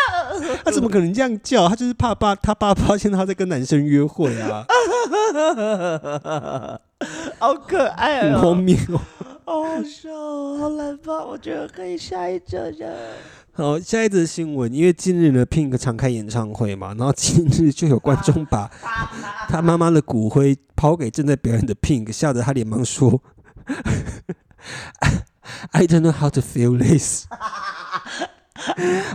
[0.64, 1.68] 他怎么可能这样叫？
[1.68, 4.66] 他就是怕爸他爸发现他在跟男生约会啊，
[7.40, 8.78] 好可爱很荒哦，谬。
[9.46, 11.24] 好好笑哦，好难吧？
[11.24, 13.14] 我觉得可以下一则的。
[13.54, 18.68] 好，下一则新闻，因为近日呢，Pink 常开演唱会嘛，然后近日就有观众把
[19.48, 23.22] 他妈妈的骨灰抛给正在表演的 Pink，吓得他连忙说：
[25.72, 27.28] “I don't know how to feel this.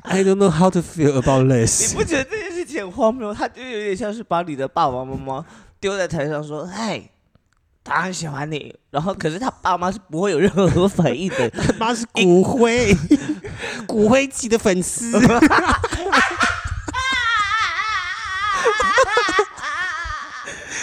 [0.03, 3.35] I don't know how to feel about this.” 你不觉得这件事情很荒谬？
[3.35, 5.45] 他就有点像是把你的爸爸妈妈
[5.81, 7.11] 丢在台上说：“嗨，
[7.85, 11.49] 他很喜欢你。”然后可是他爸妈是不会有任何反应的。
[11.51, 12.95] 他妈是骨灰，
[13.87, 15.13] 骨灰级的粉丝。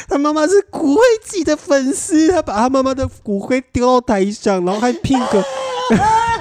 [0.09, 5.41] 他妈妈是骨灰级的粉丝，他把他妈妈的骨灰丢到台上，然后还 Pink 这
[5.97, 6.03] 个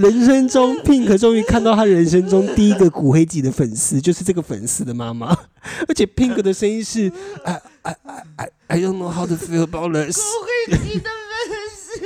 [0.00, 5.36] 人生中， Pink 终于看到他人生中第一个骨灰级的粉丝，就是这个粉丝的妈妈。
[5.86, 7.12] 而且 Pink 的声音是
[7.44, 10.16] I I I I I don't know how to feel about this。
[10.16, 10.22] 骨
[10.72, 11.10] 灰级的
[11.48, 12.00] 粉丝，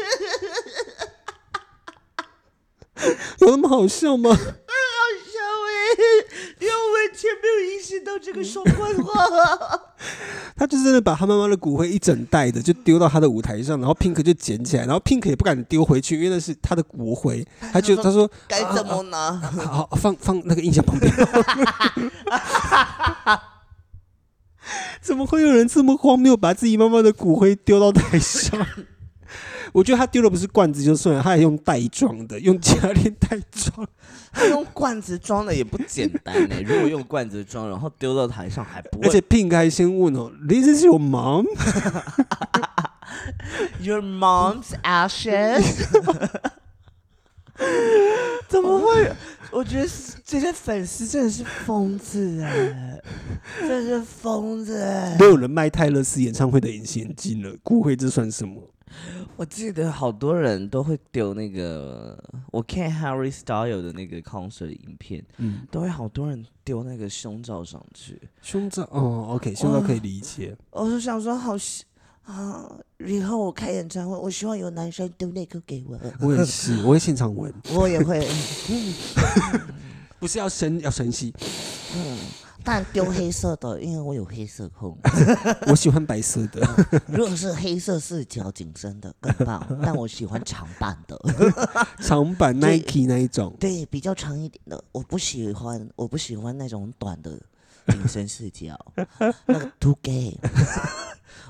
[3.46, 4.36] 有那么好笑吗？
[5.94, 6.02] 好笑哎！
[6.60, 9.12] 因为我完全没有意识到这个双关话。
[10.56, 17.46] 他就真的把他妈妈的骨灰一整袋的就丢到他的舞台上，然后 Pink 就捡起来，然后 Pink 也不敢丢回去，因为那是他的骨灰。
[17.72, 19.32] 他就他说该怎么拿？
[19.32, 21.12] 好好放放那个音响旁边。
[25.02, 28.66] 怎么会有人这么荒谬，把自己妈妈的骨灰丢到台上？
[29.74, 33.84] 我觉得他丢的不是罐子就算了，他还用袋装的，用夹链袋装。
[34.32, 36.54] 他用罐子装的也不简单呢。
[36.64, 39.08] 如果用罐子装，然后丢到台上还不会。
[39.08, 45.64] 而且 Pink 还先问哦，This is your mom？Your mom's ashes？
[48.48, 49.12] 怎么会？
[49.50, 49.88] 我觉得
[50.24, 53.00] 这些粉丝真的是疯子哎，
[53.60, 55.16] 真的是疯子哎！
[55.16, 58.70] 都有人卖泰勒斯演唱会的隐形眼镜了，骨灰这算什么？
[59.36, 68.20] 我记得好多人都会丢那个，我看 Harry Style 的那个 concert 影片，嗯，都会好多人丢那个胸罩上去。
[68.42, 70.56] 胸罩哦，OK，胸罩可以理解。
[70.70, 71.84] 我就想说，好希
[72.24, 72.70] 啊！
[72.98, 78.26] 以后我开演唱会，我希望有男生丢内裤给我，我也是，我会现场闻，我也会。
[80.20, 81.34] 不是要生要生气，
[81.94, 82.18] 嗯，
[82.64, 84.96] 但丢黑色的，因为我有黑色控。
[85.68, 86.66] 我喜欢白色的。
[87.06, 91.20] 如果是黑色四角紧身的更棒， 但我喜欢长版的，
[92.00, 94.82] 长版 Nike 那一种，对，比较长一点的。
[94.92, 97.38] 我不喜欢，我不喜欢那种短的
[97.88, 98.74] 紧身四角，
[99.46, 100.38] 那个 too gay。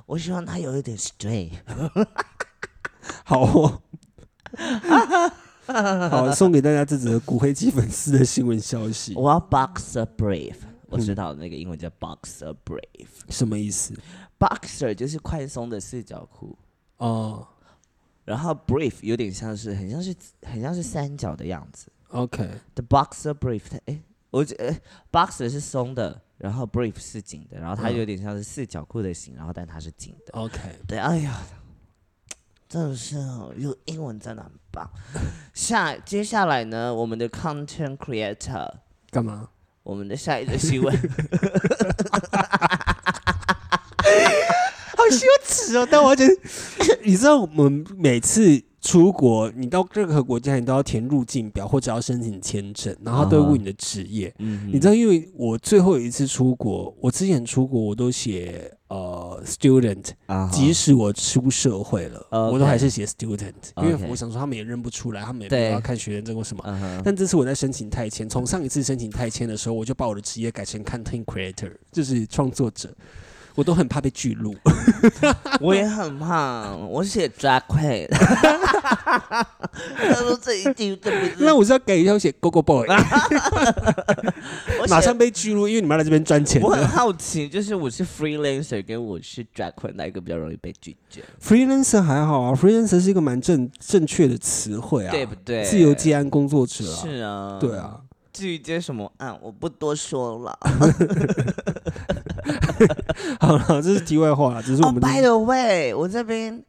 [0.07, 1.53] 我希望它有一点 straight。
[3.25, 3.83] 好哦。
[5.67, 9.15] 好，送给大家这则骨灰级粉丝的新闻消息。
[9.15, 10.57] 我要 boxer brave，
[10.89, 13.09] 我知道那个英文叫 boxer brave。
[13.29, 13.95] 什么意思
[14.39, 16.57] ？boxer 就是宽松的四角裤，
[16.99, 17.47] 哦
[18.25, 21.93] 然后 brief 有点像是很像是很像是三角的样子。
[22.09, 24.75] ，OK，The boxer brief，它哎，我觉呃
[25.13, 30.33] ，boxer 是松的，然后 brief 是紧的，然后它嗯有点像是四角裤的型，然后但它是紧的。
[30.33, 31.43] OK，对，哎呀，
[32.67, 34.91] 真的是哦有英文真的很棒。
[35.53, 38.73] 下接下来呢，我们的 content creator，
[39.11, 39.51] 干嘛？
[39.85, 40.93] 我们的下一个新闻，
[44.97, 45.87] 好羞耻哦！
[45.91, 46.35] 但我觉得，
[47.03, 54.33] 你知道，我们每次出国，你到任何国家，你都要填入境表或者要申请签证，然后都会问你的职业。
[54.39, 66.63] 嗯你知道，因为我最后一次出国，我之前出国我都写呃 student，啊即使我出社会了我都还是写 student，因为我想说他们也认不出来，他们也对没有要看学生证或什么。
[67.03, 72.95] 但这次我在申请泰签，从上一次申请泰签的时候，我就把我的职业改成 content creator，就是创作者。
[73.55, 74.55] 我都很怕被拒录，
[75.61, 78.09] 我也很怕，我写 drag queen，
[79.97, 81.47] 他说这一句对不对？
[81.47, 82.87] 那我是要改一下，我写 Go Go Boy，
[84.89, 86.87] 马上被拒录，因为你们要来这边赚钱我很。
[86.89, 95.65] 好奇，就是我是 freelancer 跟我是 drag queen 哪一个比较容易被拒绝？Freelancer 还好啊，Freelancer 是一个蛮正正确的词汇啊，对不对？
[95.65, 97.77] 自由接案工作者啊，是啊，对。
[97.77, 98.01] 啊。
[98.33, 100.59] 至于接什么案，我不多说了。
[103.41, 106.65] 好了，这是题外话啦，只是我哦、们 b y the way，我这边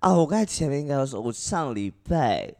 [0.00, 2.52] 啊，我刚才前面应该要说，我上礼拜，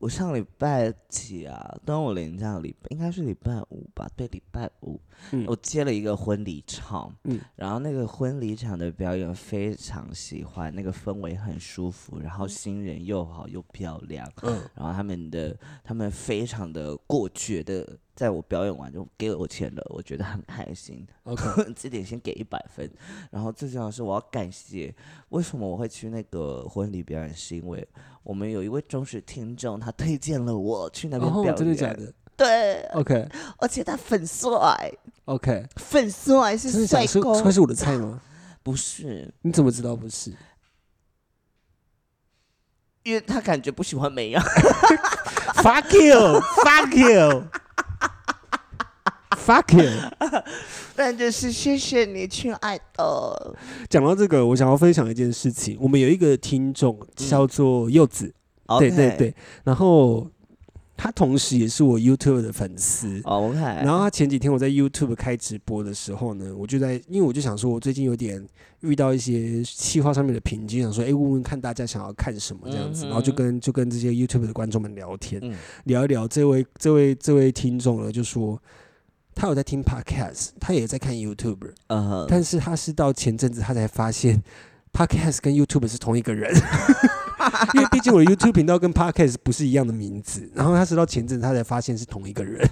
[0.00, 1.76] 我上礼拜几啊？
[1.84, 4.08] 端午连假礼拜应该是礼拜五吧？
[4.16, 5.00] 对，礼拜五，
[5.32, 21.06] 嗯我接了一个婚礼场，嗯然后那个婚礼场的表演非常喜欢，那个氛围很舒服，然后新人又好又漂亮，嗯然后他们的他们非常的过绝的，在我表演完就给我钱了，我觉得很开心。
[21.22, 21.44] ，OK，
[21.78, 22.90] 这点先给一百分。
[23.30, 24.92] 然后最重要的是，我要感谢
[25.28, 27.88] 为什么我会去那个婚礼表演，是因为
[28.24, 33.28] 我们有一位忠实听众，他推荐了我去那边表哦演。，真的假的对，？OK
[33.58, 34.92] 而且他粉帅
[35.26, 38.20] ，OK，粉帅真是帅哥，会是我的菜吗？
[38.64, 40.34] 不是，你怎么知道不是？
[43.04, 44.42] 因为他感觉不喜欢美羊。
[45.62, 46.40] Fuck you!
[46.64, 47.44] Fuck you!
[49.36, 49.88] Fuck you!
[50.96, 53.56] 但就是谢谢你，亲爱的。
[53.88, 55.76] 讲到这个，我想要分享一件事情。
[55.80, 58.32] 我们有一个听众叫做柚子，
[58.78, 60.26] 对对对，然后
[60.96, 63.20] 他同时也是我 YouTube 的粉丝。
[63.24, 68.44] 哦 OK，然后他前几天我在 YouTube 开直播的时候呢，我就在，因为我就想说，我最近有点
[68.80, 76.26] 遇到一些企划上面的瓶颈，想说，哎，问问看大家想要看什么这样子，然后就跟就跟这些 YouTube 的观众们聊天，嗯聊一聊。
[76.26, 78.60] 这位这位这位听众呢，就说
[79.38, 81.70] 他有在听 Podcast，他也在看 YouTube，
[82.28, 84.42] 但是他是到前阵子他才发现
[84.92, 86.52] Podcast 跟 YouTube 是同一个人，
[87.74, 92.68] 因为毕竟我的 YouTube 频道跟 Podcast 不是一样的名字，然后他是到前阵子他才发现是同一个人。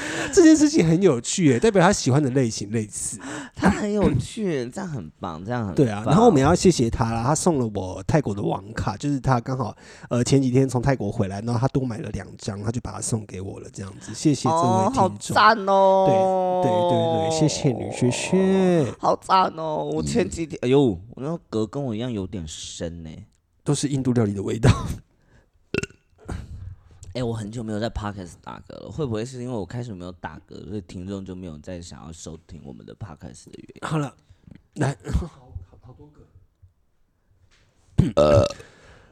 [0.32, 3.18] 这件事情很有趣耶，代表他喜欢的类型类似。
[3.54, 9.74] 他很有趣， 这样很棒，这样很对啊，然后我们要谢谢他啦，他送了我泰国的网卡，就是他刚好
[10.08, 15.34] 呃前几天从泰国回来，然后他多买了两张，他就把它送给我了，这样子，谢谢这位听众。
[15.34, 16.60] 赞哦！
[16.62, 18.92] 对对对对，谢谢你，谢谢。
[18.98, 19.90] 好赞哦！
[19.94, 23.10] 我嗯前几天，哎呦，我那个嗝跟我一样有点深呢。
[23.64, 24.70] 都是印度料理的味道。
[27.14, 33.88] 哎，我很久没有在 podcast 打嗝了，会不会是因为我开始没有打嗝，所以听众就没有再想要收听我们的 podcast 的原因？
[33.88, 34.14] 好了，
[34.74, 35.52] 来，好，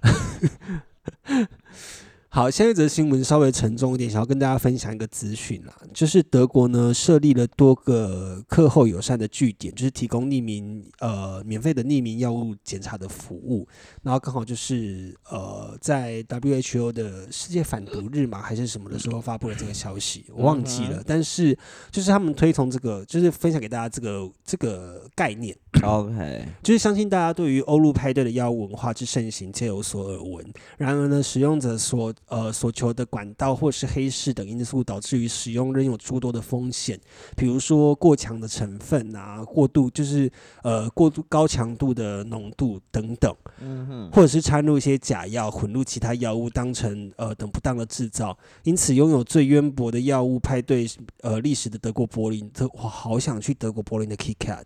[2.50, 13.66] 下一则新闻稍微沉重一点，想要跟大家分享一个资讯啦，就是德国呢设立了多个课后友善的据点，就是提供匿名呃免费的匿名药物检查的服务，
[14.02, 21.56] 然后刚好就是呃在 WHO 的世界反毒日嘛还是什么的时候发布了这个消息，我忘记了，但是
[21.90, 30.44] 就是他们推崇这个，就是分享给大家这个这个概念，OK，就是相信大家对于欧陆派对的药物文化之盛行皆有所耳闻。
[30.76, 37.00] 然而呢，使用者所呃所求的管道或是黑市等因素，导致于使用仍有诸多的风险，
[37.36, 40.30] 比如说过强的成分啊，过度就是
[40.62, 48.36] 呃过度高强度的浓度等等，嗯哼，或者是掺入一些假药，混入其他药物，当成呃等不当的制造。
[48.64, 50.86] 因此，拥有最渊博的药物派对
[51.22, 54.64] 呃历史的德国柏林，这我好想去德国柏林的 KitKat。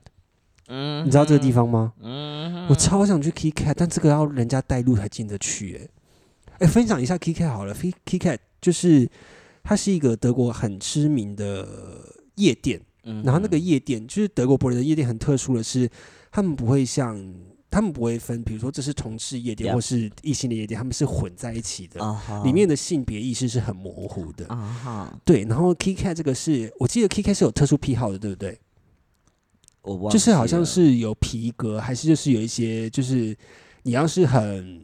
[0.69, 1.93] 嗯你知道这个地方吗？
[2.01, 5.91] 嗯我超想去 KitKat，但这个要人家带路才进得去、欸。
[6.61, 9.09] 哎，分享一下 KitKat 好了，K- KitKat 就是
[9.63, 11.69] 它是一个德国很知名的
[12.37, 15.91] 夜店，嗯然后那个夜店就是德国柏林的夜店很特殊的是，
[16.31, 17.19] 他们不会像
[17.71, 22.01] 他们不会分，比如说这是同志夜店或是异性的夜店，他们是混在一起的，
[22.45, 24.47] 里面的性别意识是很模糊的。
[24.47, 28.59] 啊哈，对，然后 KitKat 这个是我记得 KitKat 是有特殊癖好的，对不对？
[29.85, 33.37] 我忘就是好像是有皮革，还是就是有一些，就是
[33.83, 34.83] 你要是很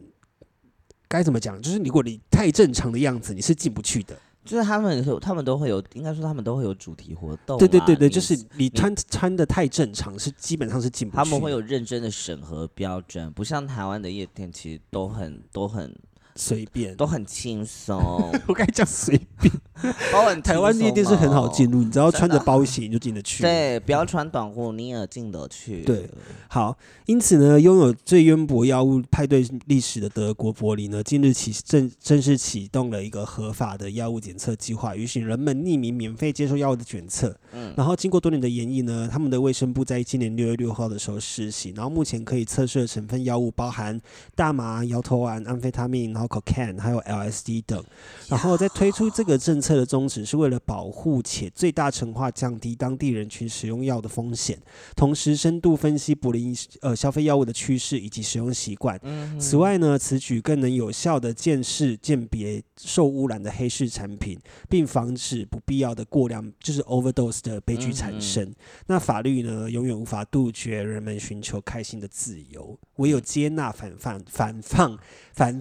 [1.07, 4.17] 该怎么讲，就是如果你太正常的样子，你是进不去的。
[4.43, 7.59] 就是他们有他们都会有，应该说他们都会有主题活动。
[7.59, 11.17] 对对对对，就是你穿穿的太正常，是基本上是进不去。
[11.17, 15.95] 他们会有认真的审核标准，不像台湾的夜店，其实都很都很
[16.35, 17.99] 随便，都很轻松，
[18.47, 19.51] 我该讲随便。
[20.11, 21.81] 都很台湾夜店是很好进入。
[21.81, 23.41] 你只要穿着包鞋你就进得去。
[23.41, 25.81] 对，不要穿短裤，你也进得去。
[25.81, 26.07] 对
[26.49, 37.35] 好，因此呢，拥有最渊博药物派对历史的德国柏林呢，近日起正正式启动了一个合法的药物检测计划，允许人们匿名免费接受药物的检测。
[37.53, 43.99] 嗯然后经过多年的研议呢，他们的卫生部在今年六月六号的时候实行，然后目前可以测试的成分药物包含
[44.35, 47.83] 大麻、摇头丸、安非他命，然后 cocaine，还有 LSD 等。
[48.27, 54.59] 然后在推出这个政策的宗旨是为了保护且最大程化降低当地人群使用药的风险，
[54.95, 58.99] 同时深度分析柏林呃消费药物的趋势以及使用习惯。
[59.01, 64.37] 嗯此外呢，此举更能有效的见识鉴别受污染的黑市产品，
[64.69, 68.53] 并防止不必要的过量就是 overdose 的悲剧产生。
[68.85, 74.99] 那法律呢，永远无法杜绝人们寻求开心的自由，唯有接纳反放、反放、
[75.33, 75.59] 反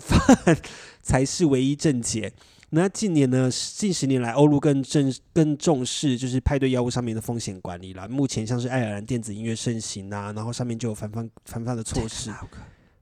[0.55, 0.63] 犯
[1.03, 2.33] 才是唯一症结。
[2.73, 8.09] 那近年呢，近十年来，欧陆更正更重视就是派对药物上面的风险管理了。
[8.09, 12.31] 目前像是爱尔兰电子音乐盛行啊，然后上面就有防范防范的措施。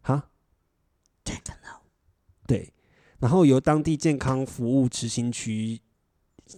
[0.00, 0.30] 哈，
[2.46, 2.72] 对，
[3.18, 5.78] 然后由当地健康服务执行局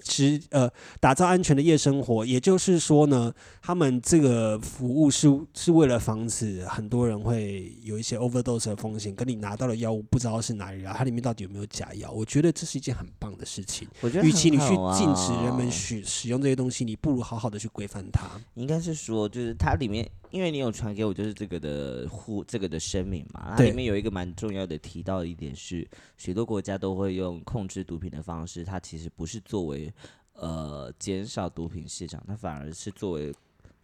[0.02, 12.10] 执呃打造安全的夜生活，也就是说呢，他们这个服务是是为了防止很多人会有一些 overdose 的风险，跟你拿到的药物不知道是哪里来，它里面到底有没有假药？
[12.10, 13.88] 我觉得这是一件很棒的事情。
[14.00, 18.28] 我觉得与其你去禁止人们啊使使用这些东西，你不如好好的去规范它。
[18.54, 25.86] 应该是说，就是它里面，因为你有传给我，就是这个的护这个的声明嘛，它里面有一个蛮重要的提到的一点是，
[26.16, 29.79] 许多国家都会用控制毒品的方式，它其实不是作为
[30.32, 33.32] 呃减少毒品市场，它反而是作为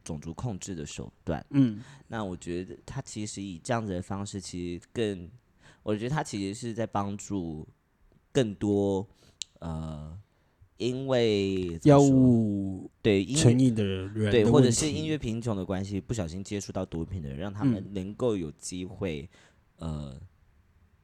[0.03, 1.44] 种族控制的手段。
[1.51, 5.28] 嗯，那我觉得它其实以这样子的方式，其实更
[5.82, 7.66] 我觉得它其实是在帮助
[8.32, 9.07] 更多
[9.61, 10.18] 呃，
[10.76, 19.28] 因为药物对音乐成瘾的人对，或者是题因为贫穷的关系，不小心接触到毒品的人，让他们嗯能够有机会
[19.78, 20.20] 呃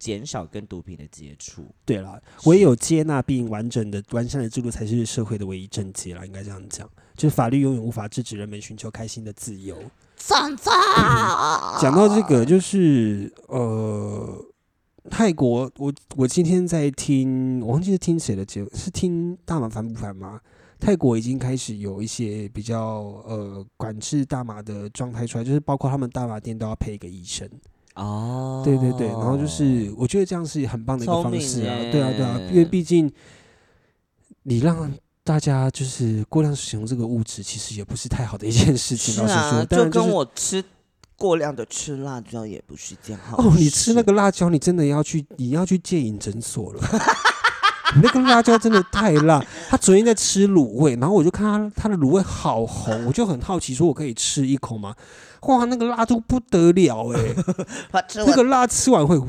[0.03, 1.65] 减少跟毒品的接触。
[1.85, 6.27] 对了，唯有接纳并完整的、完善的制度，才是社会的唯一症结了。
[6.27, 9.77] 应该这样讲，就是法律永远无法制止人们寻求开心的自由。
[10.17, 10.75] 赞赞，
[11.81, 14.45] 讲到这个，就是呃，
[15.09, 20.41] 泰国，我我今天在听，我忘记是听谁的节目，是听大麻烦不烦吗？
[20.81, 27.49] 泰国已经开始有一些比较呃管制大麻的状态出来，就是包括他们大麻店都要配一个医生。
[27.95, 33.13] 哦，对对对，然后就是我觉得这样是很棒的一个方式啊，对啊对啊，因为毕竟
[34.45, 34.93] 你让
[35.25, 39.17] 大家就是过量使用这个物质，其实也不是太好的一件事情。
[39.17, 40.65] 老实是啊说，，当就跟我吃
[41.17, 46.83] 过量的吃辣椒也不是一件好哦，你吃那个辣椒，你真的要去，你要去戒瘾诊所了。
[47.95, 49.45] 你那个辣椒真的太辣。
[49.69, 54.95] 他昨天在吃卤味，然后我就看他他的卤味好红，我就很好奇，说我可以吃一口吗？
[55.43, 57.35] 哇，那个辣度不得了哎、
[57.91, 59.27] 他吃完那个辣吃完会呜，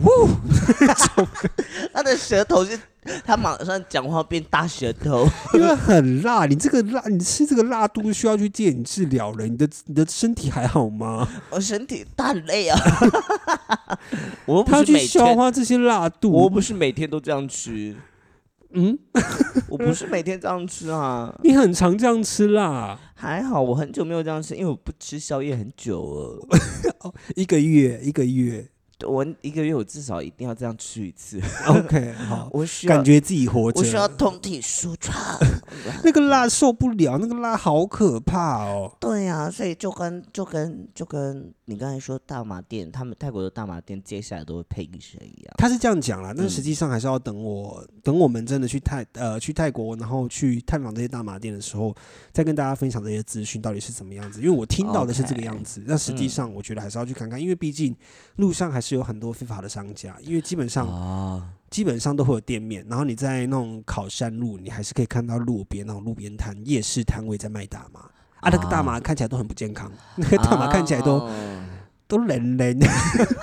[1.92, 2.80] 他的舌头是，
[3.26, 5.28] 他马上讲话变大舌头。
[5.56, 6.46] 因为很辣。
[6.46, 9.48] 你这个辣，你吃这个辣度需要去戒瘾治疗了。
[9.48, 11.28] 你的你的身体还好吗？
[11.50, 12.80] 我身体大累啊！
[14.46, 16.48] 我又不他去是每天，消化这些辣度我。
[16.48, 17.96] 不是每天都这样吃，
[18.74, 18.98] 嗯，
[19.70, 21.34] 我不是每天这样吃啊。
[21.44, 26.48] 你很常这样吃辣，还好，我很久没有这样吃，因为我不吃宵夜很久了。
[27.36, 28.70] 一个月一个月。
[29.06, 31.38] 我一个月我至少一定要这样吃一次。
[31.68, 33.82] OK， 好，我需要感觉自己活着。
[33.82, 35.38] 我需要通体舒畅。
[36.06, 38.90] 那个辣受不了，那个辣好可怕哦。
[39.02, 45.54] 对呀、所以就跟就跟就跟你刚才说大麻店，他们泰国的大麻店接下来都会配医生一样。
[45.58, 51.96] 他是这样讲啦，但嗯实际上还是要等我等我们真的去泰呃去泰国，然后去探访这些大麻店的时候，
[52.34, 54.42] 再跟大家分享这些资讯到底是怎么样子。
[54.42, 57.96] 因为我听到的是这个样子，那实际嗯上我觉得还是要去看看，因为毕竟
[58.36, 68.10] 路上还是有很多非法的商家，因为基本上啊，基本上都会有店面，然后你在那种考山路，你还是可以看到路边那种路边摊、夜市摊位在卖大麻。
[68.44, 71.32] 啊，那个大麻看起来都很不健康，那个大麻看起来都、哦
[72.06, 72.80] 都冷冷，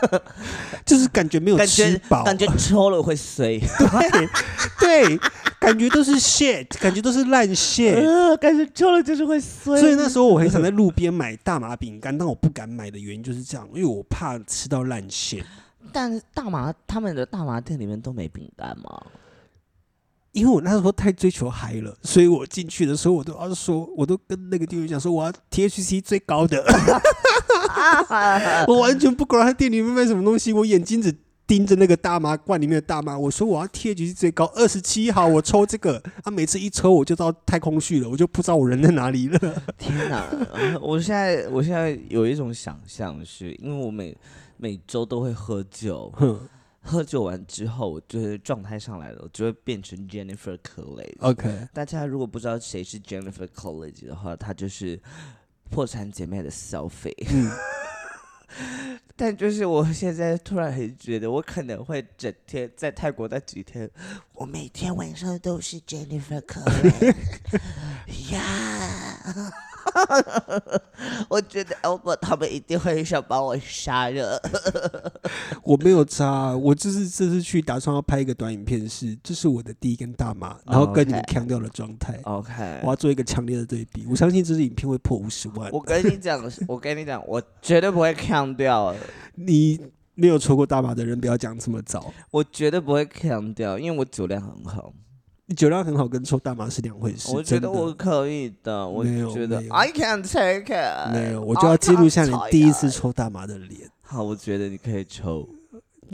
[0.86, 3.58] 就是感觉没有吃饱，感觉抽了会碎，
[4.08, 4.28] 对
[4.78, 5.18] 对，
[5.58, 7.96] 感觉都是 shit，感觉都是烂 shit。
[7.96, 9.80] 呃，感觉抽了就是会碎。
[9.80, 15.42] 所以那时候我很想在路边买大麻饼干，但我不敢买的原因就是这样，因为我怕吃到烂 shit。
[15.92, 19.02] 但大麻他们的大麻店里面都没饼干吗？
[20.32, 26.64] 因为我那时候太追求嗨了，所以我进去的时候我都要说，我都跟那个店员讲说我要 THC 最高的，
[28.68, 31.12] 我完全不管他店里面卖什么东西，我眼睛只
[31.46, 33.18] 盯着那个大麻罐里面的大麻。
[33.18, 36.00] 我说我要 THC 最高，二十七号，我抽这个。
[36.22, 39.38] 他、每次一抽我就到太空去了，我就不知道我人在哪里了。
[39.76, 40.24] 天哪！
[40.52, 44.16] 呃我现在我现在有一种想象是，因为我每
[44.58, 46.38] 每周都会喝酒，哼
[46.82, 51.16] 喝酒完之后，我就是状态上来了，我就会变成 Jennifer Coolidge。
[51.20, 54.96] ，OK，大家如果不知道谁是 Jennifer Coolidge 的话，她就是
[55.70, 57.14] 《破产姐妹》的 Sophie。
[57.30, 57.52] 嗯，
[59.14, 63.88] 但就是我现在突然很觉得，我可能会整天在泰国那几天，
[64.32, 67.14] 我每天晚上都是 Jennifer Coolidge
[68.32, 69.52] 呀。
[71.28, 74.40] 我觉得 Albert 他们一定会想把我杀了。
[75.62, 82.18] 我没有差，我就是这次去打算要拍一个短影片是，这是我的第一根大麻，然后跟你强调的状态。
[82.24, 85.70] OK，我要做一个强烈的对比，我相信这支影片会破五十万。
[85.72, 88.94] 我跟你讲， 我跟你讲，我绝对不会 count 掉，
[89.34, 89.80] 你
[90.14, 92.12] 没有抽过大麻的人，不要讲这么早。
[92.30, 94.92] 我绝对不会 count 掉，因为我酒量很好。
[95.50, 97.28] 你酒量很好，跟抽大麻是两回事。
[97.34, 101.12] 我觉得我可以的，我没有觉得 I can take it。
[101.12, 103.90] 没有，我就要记录下你第一次抽大麻的脸。
[104.00, 105.48] 好，我觉得你可以抽。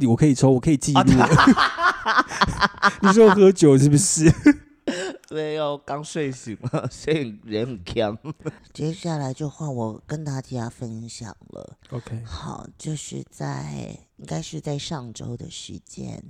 [0.09, 1.01] 我可以抽，我可以记录。
[1.01, 1.05] 啊
[3.03, 4.33] 你说喝酒是不是？
[5.29, 8.17] 对哦，刚睡醒了，所以人很强。
[8.73, 11.77] 接下来就换我跟大家分享了。
[11.91, 16.23] OK，好，就是在应该是在上周的时间，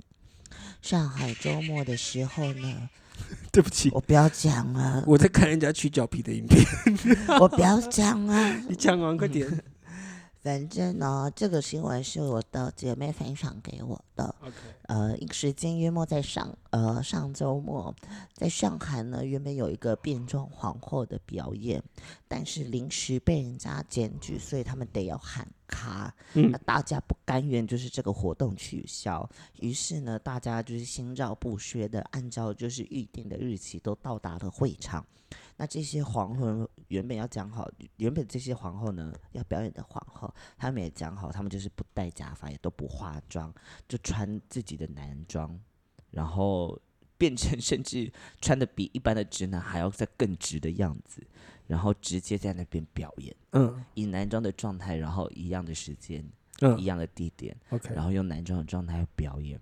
[0.87, 2.89] 上海周末的时候呢，
[3.51, 6.65] 对不起，我不要讲了，我在看人家去脚皮的影片。
[7.41, 8.55] 我不要讲啊。
[8.69, 9.45] 你讲完快点。
[10.47, 14.33] 反正呢，这个新闻是我的姐妹分享给我的。
[14.83, 17.93] 呃，时间约莫在上呃呃，上周末
[18.33, 21.83] 在上海呢，原本有一个变装皇后的表演，
[22.29, 26.15] 但是临时被人家检举，所以他们得要喊卡。
[26.33, 29.29] 嗯那大家不甘愿，就是这个活动取消，
[29.59, 35.05] 于是呢，大家就是心照不宣的，按照就是预定的日期都到达了会场。
[35.57, 43.53] 那这些皇后原本要讲好，原本这些皇后呢要表演的皇后，他们也讲好，他们就是不戴假发，也都不化妆，
[43.87, 45.59] 就穿自己的男装，
[46.11, 46.79] 然后
[47.17, 51.25] 变成 甚至穿的比一般的直男还要再更直的样子，
[51.65, 53.83] 然后直接在那边表演，嗯。
[53.95, 59.59] 以男装的状态，然后一样的时间，一嗯样的地点，，OK，然后用男装的状态表演，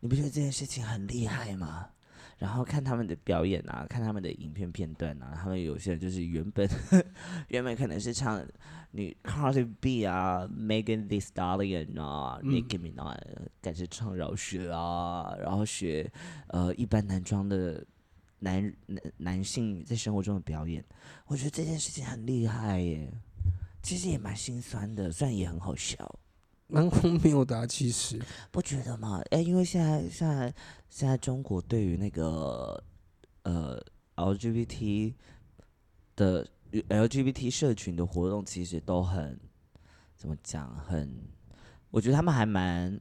[0.00, 1.90] 你不觉得这件事情很厉害吗？
[2.38, 6.68] 然后看他们的表演啊，看他们的影片片段啊，他们有些人就是原本
[7.48, 8.44] 原本可能是唱
[8.92, 13.16] 女 Cardi B 啊，Megan Thee Stallion 啊、嗯 Nicki Minaj，
[13.60, 16.10] 改成唱饶舌啊，然后学
[16.48, 17.84] 呃一般男装的
[18.40, 20.84] 男男男性在生活中的表演，
[21.26, 23.12] 我觉得这件事情很厉害耶。
[23.82, 26.19] 其实也蛮心酸的，虽然也很好笑。
[26.70, 28.20] 蛮荒谬的啊，其实。
[28.50, 29.20] 不觉得吗？
[29.30, 30.54] 哎，因为现在现在
[30.88, 32.82] 现在中国对于那个
[33.42, 33.82] 呃
[34.16, 35.14] LGBT
[36.16, 39.38] 的 LGBT 社群的活动，其实都很
[40.16, 40.74] 怎么讲？
[40.76, 41.28] 很，
[41.90, 43.00] 我觉得他们还蛮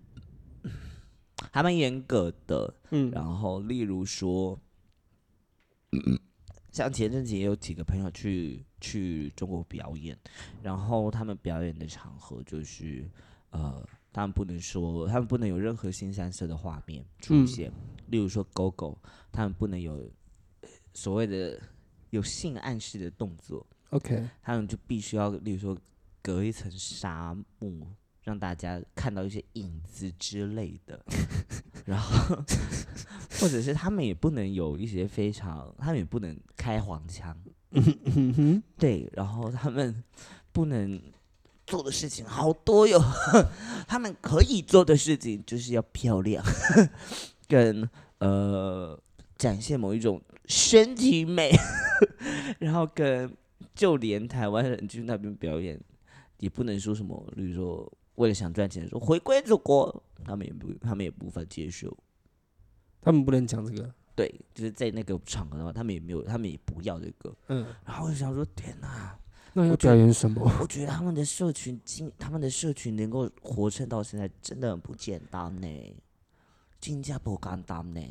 [1.51, 2.73] 还蛮严格的。
[2.91, 4.59] 嗯然后，例如说，
[6.71, 10.17] 像前阵子也有几个朋友去去中国表演，
[10.63, 13.09] 然后他们表演的场合就是，
[13.51, 17.47] 呃，他们不能说，他们不能有任何新三色的画面出嗯。
[17.47, 17.71] 现，
[18.07, 18.97] 例如说狗狗，
[19.31, 19.93] 他们不能有
[20.61, 21.59] 呃所谓的
[22.09, 25.77] 有性暗示的动作，OK，他们就必须要，例如说
[26.21, 27.87] 隔一层纱幕，
[28.23, 31.03] 让大家看到一些影子之类的，
[31.85, 32.35] 然后
[33.39, 37.35] 或者是他们也不能有一些非常，他们也不能开黄腔，
[38.77, 40.03] 对，然后他们
[40.51, 41.01] 不能
[41.69, 42.99] 做的事情好多哟，
[43.87, 46.43] 他们可以做的事情就是要漂亮，
[47.47, 48.99] 跟呃
[49.37, 51.51] 展现某一种身体美，
[52.59, 53.31] 然后跟
[53.75, 55.79] 就连台湾人去那边表演，
[56.39, 61.95] 也不能说什么，比如说为了想赚钱说回归祖国，他们也不他们也无法接受。
[63.01, 63.93] 他们不能讲这个。
[64.15, 67.33] 对，就是在那个场合的话，他们也没有，他们也不要这个。
[67.47, 69.17] 嗯，然后我就想说，天哪！
[69.59, 70.49] 那要我觉得表演什么？
[70.61, 75.67] 我觉得他们的社群经，他们的社群能够活撑到现在，真的很不简单呢，
[76.79, 78.01] 真加不简单呢。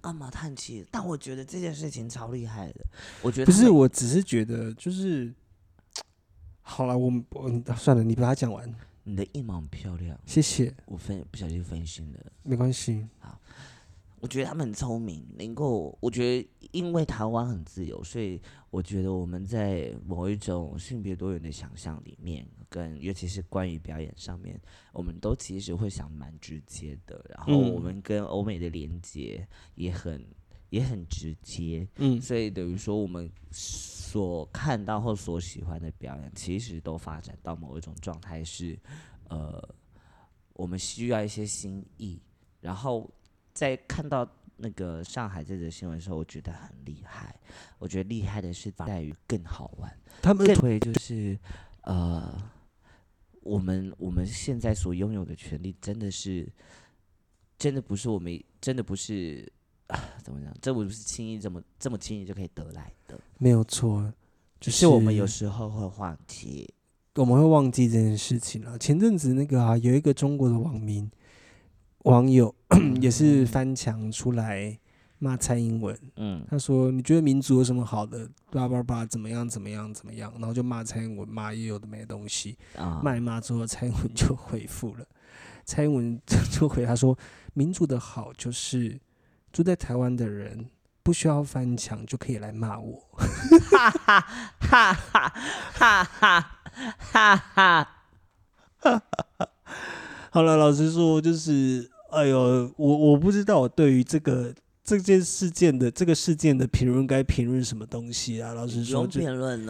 [0.00, 2.84] 阿玛叹气，但我觉得这件事情超厉害的。
[3.22, 5.32] 我觉得不是，我只是觉得就是，
[6.62, 12.32] 好了，我们我算了，你把它讲完，你的一毛很漂亮，谢谢，我分不小心分心了。
[12.42, 13.06] 没关系。
[14.20, 18.40] 我觉得他们很聪明，能够，我觉得因为台湾很自由，所以
[18.70, 24.60] 我觉得我们在某一种性别多元的想象里面，跟尤其是关于表演上面，
[24.92, 29.46] 我们都其实会想蛮直接的，然后嗯我们跟欧美的连接
[29.76, 30.24] 也很
[30.70, 38.76] 也很直接，嗯所以等于说我们所看到或所喜欢的表演，其实都发展到某一种状态是，
[39.28, 39.62] 呃，
[40.54, 42.20] 我们需要一些新意。
[42.60, 43.08] 然后
[43.58, 44.24] 在看到
[44.58, 47.34] 那个上海这则新闻的时候，我觉得很厉害。
[47.80, 49.92] 我觉得厉害的是在于更好玩，
[50.22, 51.36] 他们更会就是
[51.82, 52.40] 呃，
[53.42, 56.48] 我们我们现在所拥有的权利，真的是
[57.58, 59.50] 真的不是我们真的不是
[59.88, 60.54] 啊，怎么讲？
[60.62, 64.12] 这不是轻易这么这么轻易就可以得来的，没有错，
[64.60, 66.72] 只就是我们有时候会忘记。
[67.16, 68.78] 我们会忘记这件事情了。
[68.78, 71.10] 前阵子那个啊，有一个中国的网民
[72.04, 72.54] 网友
[73.00, 74.78] 也是翻墙出来
[75.18, 78.28] 骂蔡英文，嗯他说：“你觉得民主有什么好的？
[78.50, 82.56] 叭叭叭，怎么样怎么样怎么样？”然后就骂蔡英文，骂也有的没的东西。
[82.76, 85.04] 啊，骂一骂之后，蔡英文就回复了。
[85.64, 86.18] 蔡英文
[86.50, 87.18] 就回他说
[87.52, 88.98] ：“民主的好就是
[89.52, 90.70] 住在台湾的人
[91.02, 93.02] 不需要翻墙就可以来骂我。
[93.70, 94.20] 哈哈
[94.60, 96.50] 哈哈哈哈
[97.12, 97.88] 哈哈哈！”
[100.30, 104.54] 好了，老实说，就是哎呦，我我不知道我对于这个
[104.84, 108.52] 这件事件的这个事件的评论该评论什么东西啊？
[108.54, 109.20] 老实说，就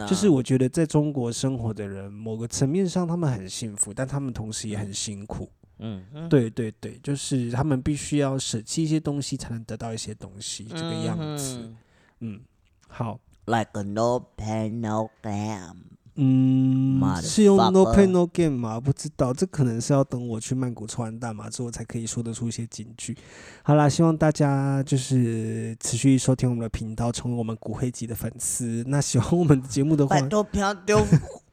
[0.07, 5.49] 就是我觉得在中国生活的人，某个层面上他们很幸福，但他们同时也很辛苦。
[5.81, 11.57] 嗯嗯对对对，就是他们必须要舍弃一些东西，才能得到一些东西，这个样子。
[11.59, 11.77] 嗯
[12.19, 12.41] 嗯，
[12.87, 15.75] 好，，like a no pain no gain。
[16.21, 18.77] 嗯，是用 No Pain No Gain 吗？
[18.77, 23.17] 不知道，这可能是要等我去曼谷抽完大麻之后才可以说得出一些金句。
[23.63, 28.83] 好啦，希望大家就是持续收听我们的频道，成为我们骨灰级的粉丝。
[28.87, 31.01] 那喜欢我们的节目的话 拜，托不要丢，